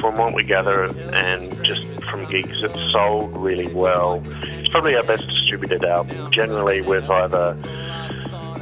from 0.00 0.16
what 0.16 0.34
we 0.34 0.44
gather 0.44 0.84
and 0.84 1.50
just 1.64 1.82
from 2.10 2.28
gigs, 2.30 2.56
it's 2.62 2.92
sold 2.92 3.36
really 3.36 3.72
well. 3.72 4.22
It's 4.24 4.68
probably 4.68 4.96
our 4.96 5.02
best 5.02 5.26
distributed 5.26 5.84
album. 5.84 6.30
Generally, 6.32 6.82
we've 6.82 7.08
either 7.08 7.54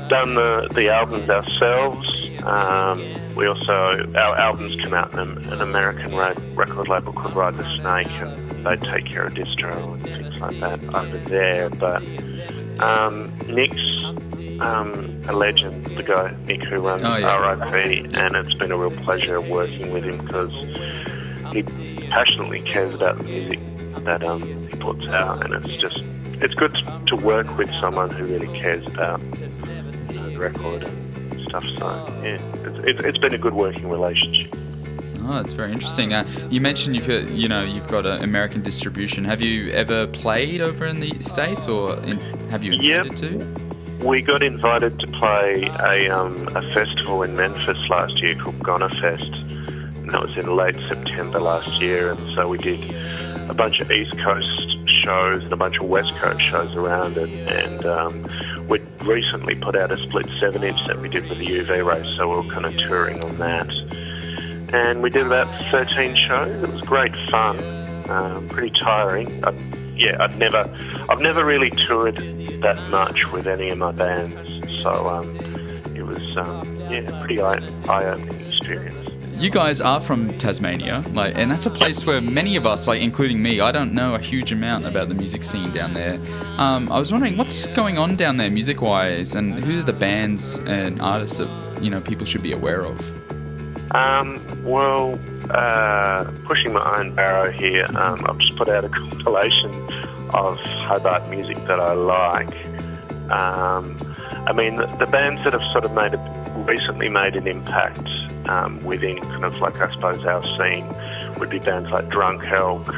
done 0.08 0.34
the, 0.34 0.68
the 0.74 0.88
albums 0.88 1.28
ourselves. 1.28 2.08
Um, 2.44 3.34
we 3.34 3.46
also 3.46 4.12
our 4.14 4.36
albums 4.38 4.80
come 4.82 4.94
out 4.94 5.12
in 5.12 5.20
an 5.20 5.60
American 5.60 6.14
record 6.16 6.88
label 6.88 7.12
called 7.12 7.36
Ride 7.36 7.56
the 7.56 7.78
Snake, 7.80 8.08
and 8.08 8.66
they 8.66 8.76
take 8.90 9.06
care 9.06 9.26
of 9.26 9.34
distro 9.34 9.94
and 9.94 10.02
things 10.02 10.40
like 10.40 10.58
that 10.60 10.82
over 10.94 11.18
there. 11.28 11.70
But 11.70 12.02
um, 12.80 13.36
Nick's 13.48 13.98
um, 14.60 15.22
a 15.28 15.32
legend, 15.32 15.86
the 15.96 16.02
guy 16.02 16.34
Nick 16.46 16.62
who 16.62 16.76
runs 16.80 17.02
oh, 17.04 17.16
yeah. 17.16 17.54
RIP, 17.54 18.16
and 18.16 18.36
it's 18.36 18.54
been 18.54 18.72
a 18.72 18.76
real 18.76 18.96
pleasure 19.04 19.40
working 19.40 19.92
with 19.92 20.04
him 20.04 20.24
because 20.24 20.52
he 21.52 21.62
passionately 22.10 22.62
cares 22.62 22.94
about 22.94 23.18
the 23.18 23.24
music 23.24 23.58
that 24.04 24.22
um, 24.22 24.42
he 24.68 24.76
puts 24.76 25.06
out, 25.06 25.44
and 25.44 25.64
it's 25.64 25.76
just 25.80 26.00
it's 26.40 26.54
good 26.54 26.76
to 27.08 27.16
work 27.16 27.56
with 27.56 27.70
someone 27.80 28.10
who 28.10 28.24
really 28.24 28.46
cares 28.58 28.86
about 28.86 29.20
you 29.22 30.14
know, 30.14 30.30
the 30.30 30.38
record 30.38 30.84
and 30.84 31.42
stuff. 31.48 31.64
So 31.78 32.20
yeah, 32.22 32.38
it's, 32.84 33.00
it's 33.04 33.18
been 33.18 33.34
a 33.34 33.38
good 33.38 33.54
working 33.54 33.88
relationship. 33.88 34.54
Oh, 35.24 35.34
that's 35.34 35.52
very 35.52 35.72
interesting. 35.72 36.14
Uh, 36.14 36.26
you 36.48 36.60
mentioned 36.60 36.96
you've 36.96 37.08
you 37.30 37.48
know 37.48 37.62
you've 37.62 37.88
got 37.88 38.06
an 38.06 38.22
American 38.22 38.62
distribution. 38.62 39.24
Have 39.24 39.42
you 39.42 39.70
ever 39.72 40.06
played 40.06 40.60
over 40.60 40.86
in 40.86 41.00
the 41.00 41.20
states, 41.20 41.68
or 41.68 41.98
in, 42.04 42.18
have 42.48 42.64
you 42.64 42.72
intended 42.72 43.20
yep. 43.20 43.30
to? 43.30 44.04
We 44.04 44.22
got 44.22 44.42
invited 44.42 44.98
to 45.00 45.06
play 45.08 45.64
a 45.80 46.08
um, 46.08 46.48
a 46.56 46.62
festival 46.72 47.22
in 47.22 47.36
Memphis 47.36 47.76
last 47.90 48.16
year 48.22 48.36
called 48.36 48.62
Goner 48.62 48.88
Fest, 49.00 49.30
that 50.12 50.22
was 50.22 50.36
in 50.36 50.56
late 50.56 50.76
September 50.88 51.40
last 51.40 51.70
year. 51.80 52.12
And 52.12 52.34
so 52.34 52.48
we 52.48 52.58
did 52.58 52.82
a 53.50 53.54
bunch 53.54 53.80
of 53.80 53.90
East 53.90 54.12
Coast 54.24 54.76
shows 55.04 55.42
and 55.42 55.52
a 55.52 55.56
bunch 55.56 55.76
of 55.78 55.86
West 55.86 56.12
Coast 56.20 56.40
shows 56.50 56.74
around 56.74 57.16
it. 57.16 57.28
And 57.28 57.84
um, 57.86 58.66
we 58.68 58.80
recently 59.04 59.54
put 59.54 59.76
out 59.76 59.90
a 59.90 59.98
split 60.08 60.26
seven 60.40 60.62
inch 60.62 60.78
that 60.86 61.00
we 61.00 61.08
did 61.08 61.28
with 61.28 61.38
the 61.38 61.46
UV 61.46 61.84
race, 61.84 62.06
so 62.16 62.28
we 62.28 62.48
are 62.48 62.52
kind 62.52 62.66
of 62.66 62.76
touring 62.76 63.22
on 63.24 63.38
that. 63.38 63.68
And 64.74 65.02
we 65.02 65.10
did 65.10 65.26
about 65.26 65.48
13 65.70 66.16
shows. 66.28 66.62
It 66.62 66.70
was 66.70 66.80
great 66.82 67.14
fun, 67.30 67.58
um, 68.10 68.48
pretty 68.48 68.70
tiring. 68.78 69.42
I, 69.44 69.50
yeah, 69.96 70.16
I've 70.20 70.36
never, 70.36 70.64
I've 71.08 71.20
never 71.20 71.44
really 71.44 71.70
toured 71.70 72.16
that 72.16 72.78
much 72.90 73.18
with 73.32 73.46
any 73.46 73.70
of 73.70 73.78
my 73.78 73.92
bands, 73.92 74.82
so 74.82 75.08
um, 75.08 75.34
it 75.96 76.02
was 76.02 76.22
um, 76.36 76.76
yeah, 76.90 77.24
pretty 77.24 77.40
eye-opening 77.40 78.52
experience 78.52 79.07
you 79.38 79.50
guys 79.50 79.80
are 79.80 80.00
from 80.00 80.36
Tasmania, 80.36 81.04
like, 81.12 81.38
and 81.38 81.50
that's 81.50 81.66
a 81.66 81.70
place 81.70 82.04
where 82.04 82.20
many 82.20 82.56
of 82.56 82.66
us, 82.66 82.88
like 82.88 83.00
including 83.00 83.40
me, 83.40 83.60
I 83.60 83.70
don't 83.70 83.94
know 83.94 84.16
a 84.16 84.18
huge 84.18 84.50
amount 84.50 84.84
about 84.84 85.08
the 85.08 85.14
music 85.14 85.44
scene 85.44 85.72
down 85.72 85.94
there. 85.94 86.20
Um, 86.56 86.90
I 86.90 86.98
was 86.98 87.12
wondering 87.12 87.36
what's 87.36 87.66
going 87.68 87.98
on 87.98 88.16
down 88.16 88.36
there, 88.36 88.50
music-wise, 88.50 89.36
and 89.36 89.54
who 89.60 89.78
are 89.78 89.82
the 89.82 89.92
bands 89.92 90.58
and 90.66 91.00
artists 91.00 91.38
that 91.38 91.48
you 91.80 91.88
know 91.88 92.00
people 92.00 92.26
should 92.26 92.42
be 92.42 92.52
aware 92.52 92.84
of. 92.84 92.98
Um, 93.94 94.40
well, 94.64 95.18
uh, 95.50 96.30
pushing 96.44 96.72
my 96.72 96.98
own 96.98 97.14
barrow 97.14 97.52
here, 97.52 97.86
um, 97.96 98.26
I've 98.28 98.38
just 98.38 98.56
put 98.56 98.68
out 98.68 98.84
a 98.84 98.88
compilation 99.10 99.70
of 100.30 100.58
Hobart 100.58 101.30
music 101.30 101.56
that 101.66 101.78
I 101.78 101.92
like. 101.92 102.54
Um, 103.30 103.96
I 104.46 104.52
mean, 104.52 104.76
the, 104.76 104.86
the 104.98 105.06
bands 105.06 105.44
that 105.44 105.52
have 105.52 105.62
sort 105.72 105.84
of 105.84 105.92
made 105.92 106.14
a, 106.14 106.64
recently 106.66 107.08
made 107.08 107.36
an 107.36 107.46
impact 107.46 108.08
um, 108.48 108.82
within 108.84 109.18
kind 109.18 109.44
of 109.44 109.58
like 109.60 109.76
I 109.76 109.92
suppose 109.94 110.24
our 110.24 110.42
scene 110.56 110.86
would 111.38 111.50
be 111.50 111.58
bands 111.58 111.90
like 111.90 112.08
Drunk 112.08 112.44
Elk, 112.44 112.88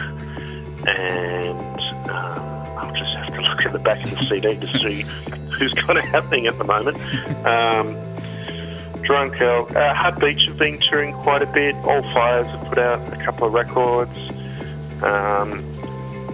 and 0.87 1.81
um, 2.09 2.41
I'll 2.79 2.95
just 2.95 3.15
have 3.17 3.35
to 3.35 3.41
look 3.49 3.67
at 3.67 3.73
the 3.73 3.79
back 3.79 4.03
of 4.05 4.11
the 4.11 4.25
CD 4.27 4.57
to 4.57 4.79
see 4.79 5.03
who's 5.59 5.75
kind 5.75 5.99
of 5.99 6.05
happening 6.05 6.47
at 6.47 6.57
the 6.59 6.65
moment. 6.65 6.97
Um, 7.45 7.97
Drunk 9.03 9.41
Elk, 9.41 9.75
uh, 9.75 9.93
Hard 9.93 10.21
Beach 10.21 10.47
have 10.47 10.59
been 10.59 10.79
touring 10.81 11.13
quite 11.13 11.43
a 11.43 11.47
bit. 11.47 11.75
All 11.77 12.03
Fires 12.15 12.47
have 12.47 12.69
put 12.69 12.79
out 12.79 13.13
a 13.13 13.25
couple 13.25 13.47
of 13.47 13.53
records. 13.53 14.17
Um, 15.03 15.65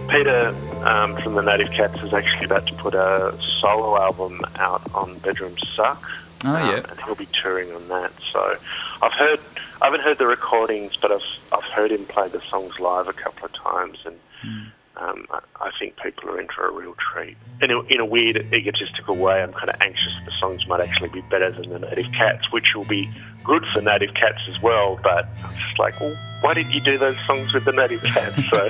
Peter 0.09 0.55
um, 0.83 1.15
from 1.17 1.33
the 1.33 1.41
Native 1.41 1.71
Cats 1.71 2.01
is 2.03 2.13
actually 2.13 2.45
about 2.45 2.67
to 2.67 2.73
put 2.75 2.93
a 2.93 3.35
solo 3.59 3.97
album 3.97 4.41
out 4.57 4.81
on 4.93 5.17
Bedroom 5.19 5.57
Suck. 5.57 6.01
Oh 6.45 6.57
yeah, 6.57 6.79
um, 6.79 6.85
and 6.89 7.01
he'll 7.01 7.15
be 7.15 7.27
touring 7.27 7.71
on 7.71 7.87
that. 7.87 8.11
So 8.31 8.55
I've 9.01 9.13
heard, 9.13 9.39
I 9.81 9.85
haven't 9.85 10.01
heard 10.01 10.17
the 10.17 10.27
recordings, 10.27 10.95
but 10.95 11.11
I've 11.11 11.23
I've 11.51 11.63
heard 11.63 11.91
him 11.91 12.05
play 12.05 12.27
the 12.27 12.39
songs 12.41 12.79
live 12.79 13.07
a 13.07 13.13
couple 13.13 13.45
of 13.45 13.53
times, 13.53 13.97
and 14.05 14.15
mm. 14.45 14.67
um, 14.97 15.25
I, 15.31 15.39
I, 15.59 15.71
think 15.79 15.95
people 15.97 16.29
are 16.29 16.39
in 16.39 16.47
for 16.47 16.67
a 16.67 16.71
real 16.71 16.95
treat. 17.13 17.37
In 17.61 17.71
a, 17.71 17.81
in 17.83 17.99
a 17.99 18.05
weird 18.05 18.37
egotistical 18.53 19.15
way, 19.15 19.41
I'm 19.41 19.53
kind 19.53 19.69
of 19.69 19.75
anxious 19.81 20.13
that 20.19 20.25
the 20.25 20.37
songs 20.39 20.67
might 20.67 20.81
actually 20.81 21.09
be 21.09 21.21
better 21.21 21.51
than 21.51 21.69
the 21.69 21.79
Native 21.79 22.11
Cats, 22.17 22.51
which 22.51 22.75
will 22.75 22.85
be 22.85 23.09
good 23.43 23.65
for 23.73 23.81
Native 23.81 24.13
Cats 24.13 24.39
as 24.53 24.61
well. 24.61 24.99
But 25.01 25.27
I'm 25.43 25.55
just 25.55 25.79
like, 25.79 25.99
well, 25.99 26.15
why 26.41 26.53
didn't 26.53 26.73
you 26.73 26.81
do 26.81 26.97
those 26.97 27.17
songs 27.25 27.53
with 27.53 27.65
the 27.65 27.71
Native 27.71 28.03
Cats? 28.03 28.35
So, 28.49 28.69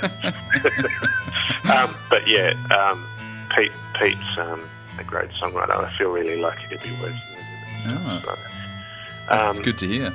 um, 1.74 1.96
but 2.10 2.28
yeah. 2.28 2.54
Um, 2.72 3.06
Pete 3.56 3.72
Pete's 4.00 4.38
um, 4.38 4.70
a 5.00 5.04
great 5.04 5.30
songwriter. 5.42 5.72
I 5.72 5.96
feel 5.98 6.10
really 6.12 6.40
lucky 6.40 6.68
to 6.70 6.78
be 6.84 6.92
working 6.92 7.02
with 7.02 7.12
him. 7.12 7.37
Oh. 7.90 8.22
So, 8.24 8.38
That's 9.30 9.58
um, 9.58 9.64
good 9.64 9.78
to 9.80 9.88
hear. 9.88 10.14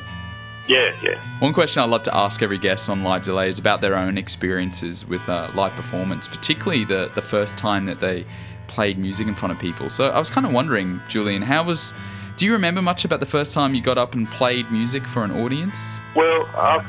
Yeah, 0.68 0.96
yeah. 1.02 1.20
One 1.40 1.52
question 1.52 1.82
I 1.82 1.86
love 1.86 2.04
to 2.04 2.16
ask 2.16 2.42
every 2.42 2.58
guest 2.58 2.88
on 2.88 3.02
Live 3.02 3.24
Delay 3.24 3.48
is 3.48 3.58
about 3.58 3.80
their 3.80 3.96
own 3.96 4.16
experiences 4.16 5.06
with 5.06 5.28
uh, 5.28 5.50
live 5.54 5.72
performance, 5.72 6.28
particularly 6.28 6.84
the, 6.84 7.10
the 7.14 7.22
first 7.22 7.58
time 7.58 7.84
that 7.86 8.00
they 8.00 8.24
played 8.68 8.96
music 8.96 9.26
in 9.26 9.34
front 9.34 9.52
of 9.52 9.58
people. 9.58 9.90
So 9.90 10.08
I 10.08 10.18
was 10.18 10.30
kind 10.30 10.46
of 10.46 10.52
wondering, 10.52 11.00
Julian, 11.08 11.42
how 11.42 11.64
was. 11.64 11.94
Do 12.36 12.46
you 12.46 12.52
remember 12.54 12.80
much 12.80 13.04
about 13.04 13.20
the 13.20 13.26
first 13.26 13.52
time 13.52 13.74
you 13.74 13.82
got 13.82 13.98
up 13.98 14.14
and 14.14 14.28
played 14.30 14.70
music 14.70 15.06
for 15.06 15.22
an 15.22 15.30
audience? 15.30 16.00
Well, 16.16 16.46
I've, 16.56 16.86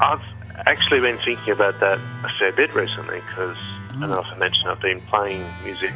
I've 0.00 0.22
actually 0.66 1.00
been 1.00 1.18
thinking 1.18 1.52
about 1.52 1.78
that 1.80 1.98
a 1.98 2.28
fair 2.38 2.50
bit 2.52 2.74
recently 2.74 3.20
because, 3.28 3.56
know 3.96 4.20
if 4.20 4.26
I 4.26 4.38
mentioned, 4.38 4.68
I've 4.68 4.80
been 4.80 5.02
playing 5.02 5.46
music 5.62 5.92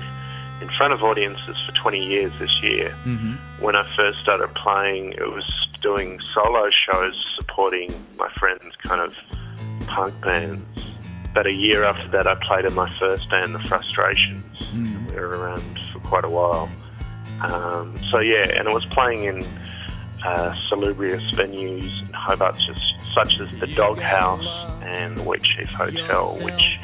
in 0.65 0.71
front 0.77 0.95
of 0.95 1.03
audiences 1.03 1.57
for 1.67 1.73
20 1.73 2.05
years 2.05 2.33
this 2.39 2.63
year. 2.63 2.97
Mm-hmm. 3.05 3.63
When 3.63 3.77
I 3.77 3.85
first 3.97 4.19
started 4.21 4.49
playing, 4.55 5.13
it 5.13 5.31
was 5.31 5.45
doing 5.83 6.19
solo 6.21 6.69
shows 6.71 7.27
supporting 7.37 7.93
my 8.19 8.31
friends' 8.39 8.73
kind 8.83 9.03
of 9.03 9.15
punk 9.87 10.19
bands. 10.23 10.65
About 11.31 11.47
a 11.47 11.53
year 11.53 11.85
after 11.85 12.09
that, 12.09 12.27
I 12.27 12.37
played 12.37 12.65
in 12.65 12.75
my 12.75 12.91
first 12.99 13.29
band, 13.29 13.55
The 13.55 13.59
Frustrations. 13.61 14.45
Mm. 14.73 15.11
We 15.11 15.17
were 15.17 15.29
around 15.29 15.83
for 15.93 15.99
quite 16.01 16.25
a 16.25 16.31
while. 16.31 16.71
Um, 17.43 17.99
so, 18.11 18.21
yeah, 18.21 18.49
and 18.57 18.67
it 18.67 18.73
was 18.73 18.87
playing 18.87 19.25
in 19.25 19.45
uh, 20.25 20.59
salubrious 20.69 21.23
venues 21.33 22.07
in 22.07 22.13
Hobart, 22.15 22.57
just, 22.67 22.81
such 23.13 23.41
as 23.41 23.59
the 23.59 23.67
Doghouse 23.67 24.47
and 24.83 25.19
the 25.19 25.23
Wheatsheaf 25.23 25.67
Hotel, 25.67 26.39
which 26.43 26.79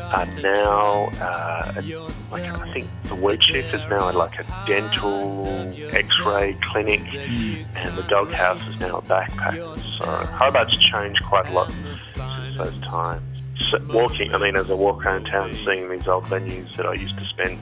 are 0.00 0.26
now, 0.40 1.08
uh, 1.20 1.72
like 2.30 2.44
I 2.44 2.72
think 2.72 2.86
the 3.04 3.16
Wheatsheaf 3.16 3.74
is 3.74 3.80
now 3.88 4.12
like 4.12 4.38
a 4.38 4.64
dental 4.66 5.66
X-ray 5.94 6.56
clinic, 6.62 7.02
and 7.14 7.96
the 7.96 8.02
Doghouse 8.08 8.66
is 8.68 8.80
now 8.80 8.98
a 8.98 9.02
backpack. 9.02 9.78
So 9.78 10.04
Hobart's 10.04 10.78
changed 10.78 11.22
quite 11.24 11.48
a 11.48 11.52
lot 11.52 11.70
since 11.70 12.56
those 12.56 12.80
times. 12.82 13.22
So 13.58 13.80
walking, 13.92 14.34
I 14.34 14.38
mean, 14.38 14.56
as 14.56 14.70
I 14.70 14.74
walk 14.74 15.04
around 15.04 15.24
town, 15.24 15.52
seeing 15.52 15.88
these 15.88 16.06
old 16.06 16.24
venues 16.24 16.76
that 16.76 16.86
I 16.86 16.94
used 16.94 17.18
to 17.18 17.24
spend 17.24 17.58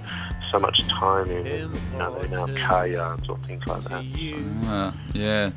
so 0.55 0.61
much 0.61 0.87
time 0.89 1.29
in, 1.31 1.47
you 1.47 1.99
know, 1.99 2.17
they're 2.19 2.29
now 2.29 2.47
car 2.69 2.87
yards 2.87 3.29
or 3.29 3.37
things 3.39 3.63
like 3.67 3.83
that. 3.85 4.05
Uh, 4.69 4.93
yeah. 5.13 5.51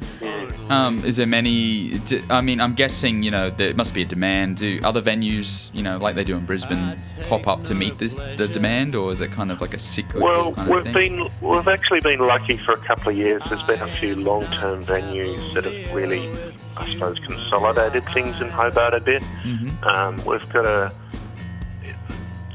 Um, 0.70 0.98
is 1.06 1.18
there 1.18 1.28
many? 1.28 1.94
I 2.30 2.42
mean, 2.42 2.60
I'm 2.60 2.74
guessing 2.74 3.22
you 3.24 3.32
know 3.32 3.50
there 3.50 3.74
must 3.76 3.94
be 3.94 4.02
a 4.02 4.06
demand. 4.06 4.58
Do 4.58 4.80
other 4.84 5.02
venues, 5.02 5.70
you 5.74 5.84
know, 5.84 5.98
like 5.98 6.16
they 6.16 6.24
do 6.24 6.36
in 6.36 6.46
Brisbane, 6.46 6.96
pop 7.28 7.48
up 7.48 7.64
to 7.66 7.76
meet 7.76 7.98
the, 8.00 8.08
the 8.38 8.48
demand, 8.48 8.96
or 8.96 9.12
is 9.12 9.22
it 9.22 9.32
kind 9.32 9.52
of 9.52 9.62
like 9.62 9.74
a 9.74 9.80
cyclical 9.80 10.28
Well, 10.28 10.54
kind 10.54 10.70
of 10.70 10.76
we've 10.76 10.84
thing? 10.84 10.94
been 10.94 11.30
we've 11.42 11.68
actually 11.68 12.02
been 12.02 12.20
lucky 12.20 12.58
for 12.58 12.72
a 12.72 12.78
couple 12.80 13.10
of 13.12 13.18
years. 13.18 13.42
There's 13.50 13.64
been 13.64 13.82
a 13.82 13.94
few 14.00 14.16
long-term 14.16 14.86
venues 14.86 15.54
that 15.54 15.64
have 15.66 15.94
really, 15.96 16.30
I 16.76 16.92
suppose, 16.94 17.20
consolidated 17.20 18.04
things 18.14 18.40
in 18.42 18.50
Hobart 18.50 18.94
a 18.96 19.02
bit. 19.02 19.22
Mhm. 19.46 19.84
Um, 19.94 20.16
we've 20.26 20.50
got 20.50 20.66
a 20.66 20.92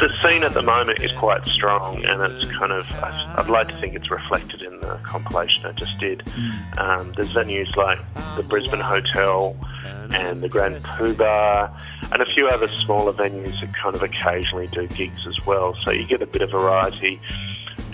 the 0.01 0.09
scene 0.25 0.43
at 0.43 0.53
the 0.53 0.63
moment 0.63 1.01
is 1.03 1.13
quite 1.19 1.47
strong, 1.47 2.05
and 2.05 2.21
it's 2.21 2.51
kind 2.51 2.73
of 2.73 2.87
I'd 2.91 3.49
like 3.49 3.69
to 3.69 3.81
think 3.81 3.95
it's 3.95 4.11
reflected 4.11 4.63
in 4.63 4.81
the 4.81 4.99
compilation 5.05 5.67
I 5.67 5.73
just 5.73 5.97
did. 5.99 6.29
Um, 6.79 7.13
there's 7.17 7.33
venues 7.33 7.75
like 7.77 7.99
the 8.37 8.43
Brisbane 8.43 8.81
Hotel 8.81 9.57
and 10.13 10.41
the 10.41 10.49
Grand 10.49 10.77
Poobah, 10.83 11.79
and 12.13 12.23
a 12.23 12.27
few 12.27 12.49
other 12.49 12.73
smaller 12.75 13.13
venues 13.13 13.61
that 13.61 13.75
kind 13.75 13.95
of 13.95 14.03
occasionally 14.03 14.67
do 14.67 14.87
gigs 14.89 15.27
as 15.27 15.47
well. 15.47 15.77
So 15.85 15.93
you 15.93 16.07
get 16.07 16.23
a 16.23 16.27
bit 16.27 16.43
of 16.43 16.51
variety, 16.51 17.21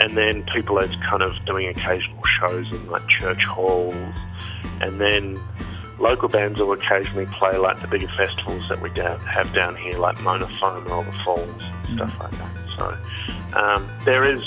and 0.01 0.17
then 0.17 0.45
people 0.55 0.79
are 0.79 0.89
kind 1.03 1.23
of 1.23 1.35
doing 1.47 1.69
occasional 1.69 2.23
shows 2.25 2.67
in 2.75 2.91
like 2.91 3.07
church 3.09 3.45
halls, 3.45 3.95
and 4.81 5.01
then 5.01 5.37
local 5.99 6.29
bands 6.29 6.61
will 6.61 6.73
occasionally 6.73 7.27
play 7.27 7.57
like 7.57 7.81
the 7.81 7.89
bigger 7.89 8.09
festivals 8.09 8.69
that 8.69 8.81
we 8.81 8.91
down, 8.91 9.19
have 9.21 9.53
down 9.53 9.75
here, 9.77 9.99
like 9.99 10.21
MONA 10.23 10.47
FOMA 10.47 10.91
or 10.91 11.05
the 11.05 11.13
Falls 11.25 11.65
and 11.87 11.97
stuff 11.97 12.21
like 12.21 12.31
that. 12.33 12.59
So 12.77 13.59
um, 13.59 13.89
there 14.05 14.25
is, 14.25 14.43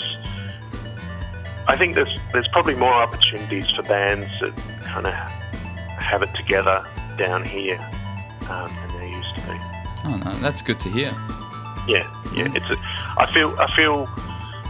I 1.67 1.75
think 1.77 1.95
there's 1.95 2.17
there's 2.31 2.47
probably 2.49 2.75
more 2.75 2.93
opportunities 2.93 3.69
for 3.69 3.83
bands 3.83 4.27
that 4.39 4.55
kind 4.83 5.07
of 5.07 5.13
have 5.13 6.23
it 6.23 6.29
together 6.35 6.85
down 7.17 7.45
here 7.45 7.79
um, 8.49 8.73
than 8.73 8.99
there 8.99 9.07
used 9.07 9.35
to 9.37 9.41
be. 9.47 9.57
Oh 10.05 10.21
no, 10.23 10.33
that's 10.35 10.61
good 10.61 10.79
to 10.79 10.89
hear. 10.89 11.13
Yeah, 11.87 12.07
yeah. 12.33 12.47
It's. 12.53 12.69
A, 12.69 12.75
I 13.17 13.29
feel. 13.33 13.55
I 13.59 13.75
feel. 13.75 14.07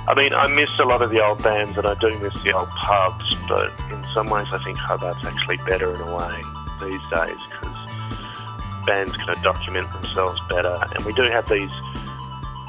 I 0.07 0.15
mean, 0.15 0.33
I 0.33 0.47
miss 0.47 0.71
a 0.79 0.83
lot 0.83 1.03
of 1.03 1.11
the 1.11 1.23
old 1.23 1.43
bands, 1.43 1.77
and 1.77 1.85
I 1.85 1.93
do 1.93 2.09
miss 2.19 2.33
the 2.43 2.53
old 2.53 2.69
pubs. 2.69 3.35
But 3.47 3.71
in 3.91 4.03
some 4.13 4.27
ways, 4.27 4.47
I 4.51 4.63
think 4.63 4.77
Hobart's 4.77 5.25
actually 5.25 5.57
better 5.57 5.93
in 5.93 6.01
a 6.01 6.17
way 6.17 6.41
these 6.81 7.01
days 7.09 7.41
because 7.49 7.91
bands 8.85 9.15
can 9.17 9.41
document 9.41 9.91
themselves 9.93 10.39
better, 10.49 10.77
and 10.95 11.05
we 11.05 11.13
do 11.13 11.23
have 11.23 11.47
these. 11.49 11.73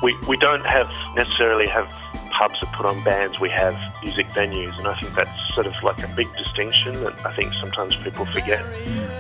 We 0.03 0.17
we 0.29 0.37
don't 0.37 0.65
have 0.67 0.91
necessarily 1.15 1.67
have 1.67 1.89
pubs 2.31 2.59
that 2.61 2.73
put 2.73 2.87
on 2.87 3.03
bands. 3.05 3.41
We 3.41 3.51
have 3.51 3.77
music 4.03 4.27
venues, 4.29 4.77
and 4.79 4.89
I 4.89 4.99
think 5.01 5.15
that's 5.15 5.55
sort 5.55 5.67
of 5.67 5.75
like 5.83 6.03
a 6.03 6.09
big 6.09 6.33
distinction 6.37 6.95
that 7.05 7.25
I 7.25 7.33
think 7.35 7.53
sometimes 7.55 7.97
people 7.97 8.25
forget. 8.27 8.65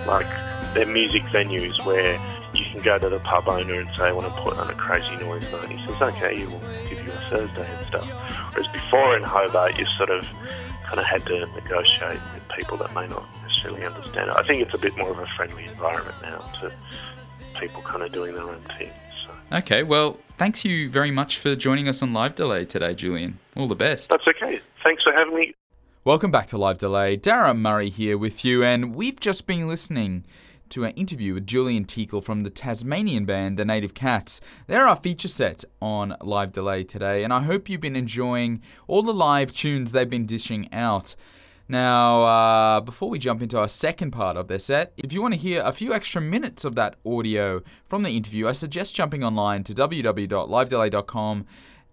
Like 0.06 0.26
they're 0.74 0.86
music 0.86 1.22
venues 1.24 1.84
where 1.84 2.20
you 2.54 2.64
can 2.64 2.80
go 2.80 2.98
to 2.98 3.08
the 3.08 3.20
pub 3.20 3.48
owner 3.48 3.74
and 3.74 3.88
say, 3.96 4.04
I 4.04 4.12
want 4.12 4.34
to 4.34 4.42
put 4.42 4.56
on 4.58 4.70
a 4.70 4.74
crazy 4.74 5.16
noise 5.16 5.50
night. 5.52 5.68
He 5.68 5.86
says, 5.86 6.00
okay, 6.00 6.38
he 6.38 6.46
will 6.46 6.60
give 6.88 7.04
you 7.04 7.10
a 7.10 7.30
Thursday 7.30 7.70
and 7.70 7.86
stuff. 7.88 8.08
Whereas 8.52 8.72
before 8.72 9.16
in 9.16 9.22
Hobart, 9.22 9.78
you 9.78 9.86
sort 9.98 10.10
of 10.10 10.26
kind 10.84 10.98
of 10.98 11.04
had 11.04 11.24
to 11.26 11.46
negotiate 11.54 12.18
with 12.34 12.48
people 12.56 12.76
that 12.78 12.94
may 12.94 13.06
not 13.06 13.26
necessarily 13.62 13.86
understand 13.86 14.30
it. 14.30 14.36
I 14.36 14.42
think 14.42 14.62
it's 14.62 14.74
a 14.74 14.78
bit 14.78 14.96
more 14.96 15.10
of 15.10 15.18
a 15.18 15.26
friendly 15.26 15.64
environment 15.64 16.16
now 16.22 16.38
to 16.60 16.72
people 17.60 17.82
kind 17.82 18.02
of 18.02 18.12
doing 18.12 18.34
their 18.34 18.48
own 18.48 18.60
thing. 18.78 18.90
So 19.24 19.56
Okay, 19.58 19.82
well, 19.82 20.18
thanks 20.32 20.64
you 20.64 20.90
very 20.90 21.10
much 21.10 21.38
for 21.38 21.54
joining 21.54 21.88
us 21.88 22.02
on 22.02 22.12
Live 22.12 22.34
Delay 22.34 22.64
today, 22.64 22.94
Julian. 22.94 23.38
All 23.56 23.68
the 23.68 23.76
best. 23.76 24.10
that's 24.10 24.26
okay. 24.26 24.60
Thanks 24.82 25.02
for 25.02 25.12
having 25.12 25.34
me. 25.34 25.54
Welcome 26.04 26.30
back 26.32 26.48
to 26.48 26.58
Live 26.58 26.78
Delay. 26.78 27.16
Dara 27.16 27.54
Murray 27.54 27.88
here 27.88 28.18
with 28.18 28.44
you, 28.44 28.64
and 28.64 28.94
we've 28.96 29.20
just 29.20 29.46
been 29.46 29.68
listening 29.68 30.24
to 30.70 30.84
an 30.84 30.92
interview 30.92 31.34
with 31.34 31.46
Julian 31.46 31.84
Teakle 31.84 32.24
from 32.24 32.42
the 32.42 32.50
Tasmanian 32.50 33.24
band 33.26 33.58
The 33.58 33.64
Native 33.64 33.94
Cats. 33.94 34.40
They're 34.66 34.88
our 34.88 34.96
feature 34.96 35.28
set 35.28 35.64
on 35.80 36.16
Live 36.20 36.50
Delay 36.50 36.82
today, 36.82 37.22
and 37.22 37.32
I 37.32 37.42
hope 37.42 37.68
you've 37.68 37.80
been 37.80 37.94
enjoying 37.94 38.62
all 38.88 39.02
the 39.02 39.14
live 39.14 39.52
tunes 39.52 39.92
they've 39.92 40.08
been 40.08 40.26
dishing 40.26 40.72
out. 40.72 41.14
Now, 41.72 42.24
uh, 42.24 42.80
before 42.82 43.08
we 43.08 43.18
jump 43.18 43.40
into 43.40 43.58
our 43.58 43.66
second 43.66 44.10
part 44.10 44.36
of 44.36 44.46
their 44.46 44.58
set, 44.58 44.92
if 44.98 45.10
you 45.10 45.22
want 45.22 45.32
to 45.32 45.40
hear 45.40 45.62
a 45.64 45.72
few 45.72 45.94
extra 45.94 46.20
minutes 46.20 46.66
of 46.66 46.74
that 46.74 46.96
audio 47.06 47.62
from 47.86 48.02
the 48.02 48.10
interview, 48.10 48.46
I 48.46 48.52
suggest 48.52 48.94
jumping 48.94 49.24
online 49.24 49.64
to 49.64 49.72
www.livedelay.com 49.72 51.46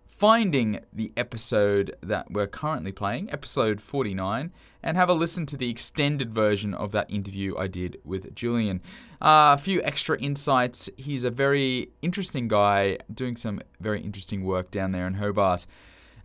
finding 0.05 0.81
the 0.91 1.13
episode 1.15 1.95
that 2.03 2.29
we're 2.29 2.45
currently 2.45 2.91
playing, 2.91 3.31
episode 3.31 3.79
49, 3.79 4.51
and 4.83 4.97
have 4.97 5.07
a 5.07 5.13
listen 5.13 5.45
to 5.45 5.55
the 5.55 5.69
extended 5.69 6.33
version 6.33 6.73
of 6.73 6.91
that 6.91 7.09
interview 7.09 7.55
I 7.57 7.67
did 7.67 8.01
with 8.03 8.35
Julian. 8.35 8.81
Uh, 9.21 9.55
a 9.57 9.57
few 9.57 9.81
extra 9.83 10.19
insights. 10.19 10.89
He's 10.97 11.23
a 11.23 11.31
very 11.31 11.91
interesting 12.01 12.49
guy 12.49 12.97
doing 13.13 13.37
some 13.37 13.61
very 13.79 14.01
interesting 14.01 14.43
work 14.43 14.71
down 14.71 14.91
there 14.91 15.07
in 15.07 15.13
Hobart. 15.13 15.65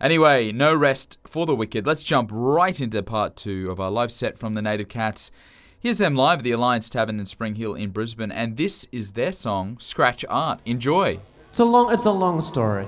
Anyway, 0.01 0.51
no 0.51 0.75
rest 0.75 1.17
for 1.25 1.45
the 1.45 1.55
wicked. 1.55 1.85
Let's 1.87 2.03
jump 2.03 2.29
right 2.33 2.79
into 2.79 3.01
part 3.01 3.35
two 3.35 3.71
of 3.71 3.79
our 3.79 3.89
live 3.89 4.11
set 4.11 4.37
from 4.37 4.53
the 4.53 4.61
Native 4.61 4.89
Cats. 4.89 5.31
Here's 5.79 5.99
them 5.99 6.15
live 6.15 6.39
at 6.39 6.43
the 6.43 6.51
Alliance 6.51 6.89
Tavern 6.89 7.19
in 7.19 7.25
Spring 7.25 7.55
Hill 7.55 7.75
in 7.75 7.91
Brisbane, 7.91 8.31
and 8.31 8.57
this 8.57 8.87
is 8.91 9.11
their 9.11 9.31
song, 9.31 9.77
Scratch 9.79 10.25
Art. 10.27 10.59
Enjoy. 10.65 11.19
It's 11.51 11.59
a 11.59 11.65
long. 11.65 11.93
It's 11.93 12.05
a 12.05 12.11
long 12.11 12.41
story. 12.41 12.87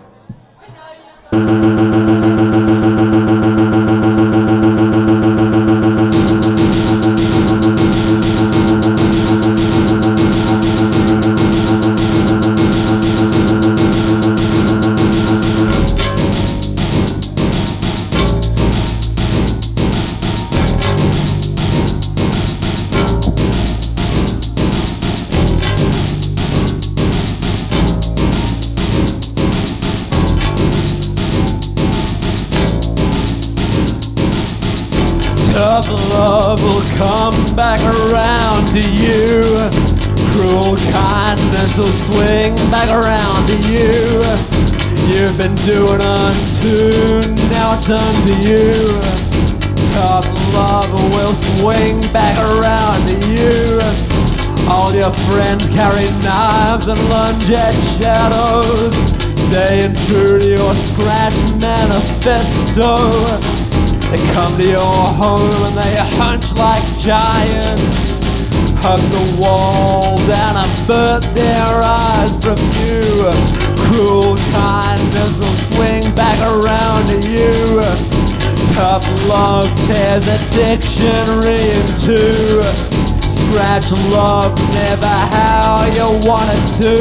At 57.49 57.71
shadows. 57.99 58.91
Staying 59.47 59.95
to 60.07 60.43
your 60.43 60.73
scratch 60.73 61.37
manifesto. 61.55 62.99
They 64.11 64.19
come 64.35 64.51
to 64.59 64.67
your 64.67 64.99
home 65.15 65.39
and 65.39 65.75
they 65.75 65.95
hunch 66.19 66.51
like 66.59 66.83
giants. 66.99 68.11
Hug 68.83 68.99
the 68.99 69.41
wall 69.41 70.17
down 70.27 70.55
and 70.59 70.71
avert 70.83 71.23
their 71.35 71.73
eyes 71.83 72.31
from 72.43 72.59
you. 72.83 73.31
Cruel 73.87 74.35
kindness 74.51 75.39
will 75.39 75.57
swing 75.71 76.03
back 76.15 76.37
around 76.43 77.07
to 77.07 77.17
you. 77.29 77.81
Tough 78.75 79.07
love 79.27 79.67
tears 79.87 80.27
addiction 80.27 81.47
in 81.47 81.83
two. 82.03 82.96
Scratch 83.49 83.91
love 84.11 84.51
never 84.73 85.17
how 85.31 85.79
you 85.95 86.03
want 86.27 86.51
it 86.51 86.67
to. 86.83 86.95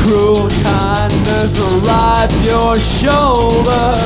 Cruel 0.00 0.48
kindness 0.64 1.52
rides 1.84 2.40
your 2.48 2.74
shoulder. 2.80 4.00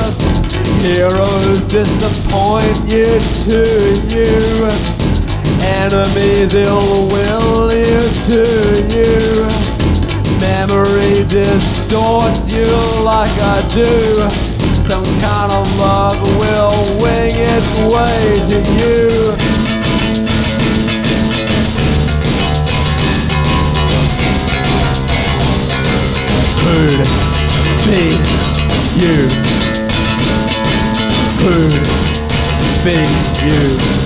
Heroes 0.83 1.63
disappoint 1.71 2.91
you 2.91 3.07
to 3.47 3.63
you. 4.11 4.67
Enemies 5.79 6.53
ill 6.53 7.07
will 7.07 7.71
you 7.71 7.95
to 8.27 8.43
you. 8.91 9.47
Memory 10.43 11.23
distorts 11.31 12.51
you 12.51 12.67
like 13.07 13.31
I 13.39 13.63
do. 13.71 13.87
Some 14.91 15.07
kind 15.23 15.51
of 15.53 15.65
love 15.79 16.19
will 16.39 16.75
wing 17.01 17.31
its 17.31 17.71
way 17.87 18.35
to 18.49 18.59
you. 18.75 19.44
Food 26.65 27.05
feeds 27.85 28.97
you. 28.97 29.29
Food 31.37 31.87
feeds 32.81 33.43
you. 33.43 34.04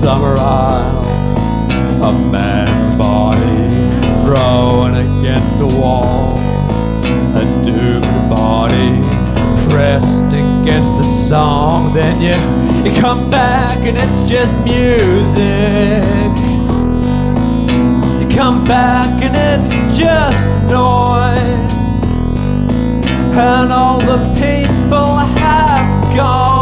summer 0.00 0.34
aisle. 0.38 1.04
A 2.02 2.12
man's 2.32 2.96
body 2.96 3.68
thrown 4.24 4.94
against 4.94 5.56
a 5.56 5.66
wall. 5.78 6.32
A 7.36 7.44
doomed 7.68 8.30
body 8.30 8.98
pressed 9.68 10.32
against 10.32 10.94
a 10.94 11.04
song. 11.04 11.92
Then 11.92 12.18
you, 12.18 12.32
you 12.82 12.98
come 12.98 13.30
back 13.30 13.76
and 13.80 13.98
it's 13.98 14.20
just 14.26 14.54
music. 14.64 16.32
You 18.22 18.34
come 18.34 18.64
back 18.64 19.22
and 19.22 19.36
it's 19.36 19.70
just 19.98 20.46
noise. 20.70 22.02
And 23.36 23.70
all 23.70 23.98
the 23.98 24.16
people 24.40 25.18
have 25.18 26.16
gone. 26.16 26.59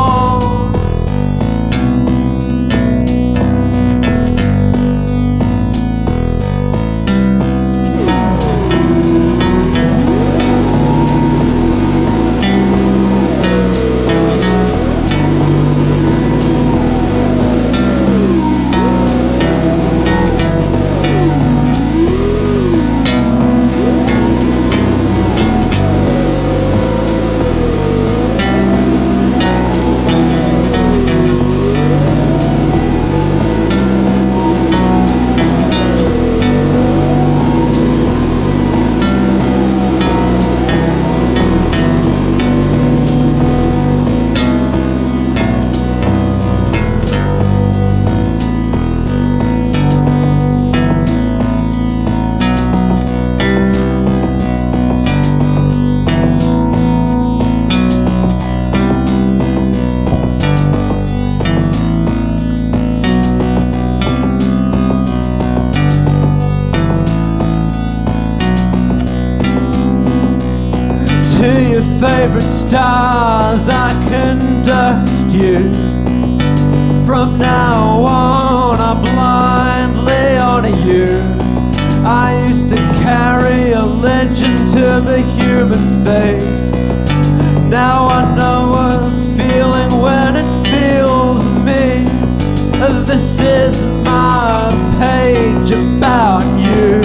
Face. 86.09 86.73
Now 87.69 88.09
I 88.19 88.21
know 88.39 88.63
a 88.89 89.07
feeling 89.37 89.93
when 90.05 90.37
it 90.43 90.51
feels 90.71 91.43
me. 91.69 91.85
This 93.11 93.41
is 93.41 93.83
my 94.05 94.73
page 95.03 95.71
about 95.71 96.45
you 96.67 97.03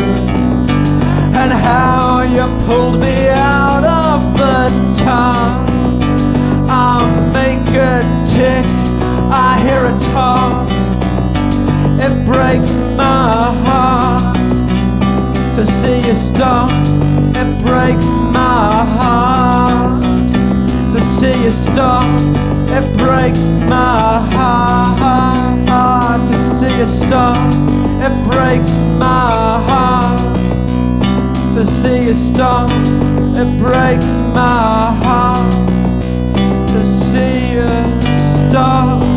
and 1.42 1.52
how 1.52 2.22
you 2.36 2.46
pulled 2.66 2.98
me 3.02 3.28
out 3.28 3.84
of 3.84 4.20
the 4.42 4.58
tub. 5.04 5.52
I'll 6.70 7.12
make 7.40 7.68
a 7.92 8.00
tick, 8.34 8.66
I 9.48 9.52
hear 9.66 9.82
a 9.94 9.96
talk. 10.14 10.70
It 12.06 12.14
breaks 12.26 12.74
my 12.96 13.52
heart 13.68 14.36
to 15.56 15.66
see 15.66 15.98
you 16.08 16.16
stop. 16.16 16.70
It 17.42 17.50
breaks 17.66 18.23
see 21.24 21.44
you 21.44 21.52
stop. 21.52 22.04
It 22.70 22.86
breaks 22.98 23.54
my 23.70 24.20
heart 24.36 26.22
to 26.30 26.40
see 26.40 26.78
you 26.78 26.86
stop. 26.86 27.38
It 28.06 28.14
breaks 28.30 28.82
my 29.00 29.62
heart 29.70 30.20
to 31.56 31.66
see 31.66 32.08
you 32.08 32.14
stop. 32.14 32.70
It 33.42 33.50
breaks 33.60 34.12
my 34.34 34.86
heart 35.04 35.52
to 36.74 36.86
see 36.86 37.52
you 37.56 37.70
stop. 38.18 39.13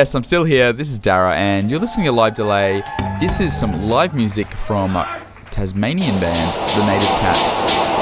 Yes, 0.00 0.14
I'm 0.14 0.24
still 0.24 0.44
here. 0.44 0.72
This 0.72 0.88
is 0.88 0.98
Dara, 0.98 1.36
and 1.36 1.70
you're 1.70 1.78
listening 1.78 2.06
to 2.06 2.12
Live 2.12 2.34
Delay. 2.34 2.82
This 3.20 3.38
is 3.38 3.54
some 3.54 3.90
live 3.90 4.14
music 4.14 4.50
from 4.50 4.94
Tasmanian 5.50 6.18
band 6.18 6.52
The 6.74 6.86
Native 6.86 7.20
Cats. 7.20 8.00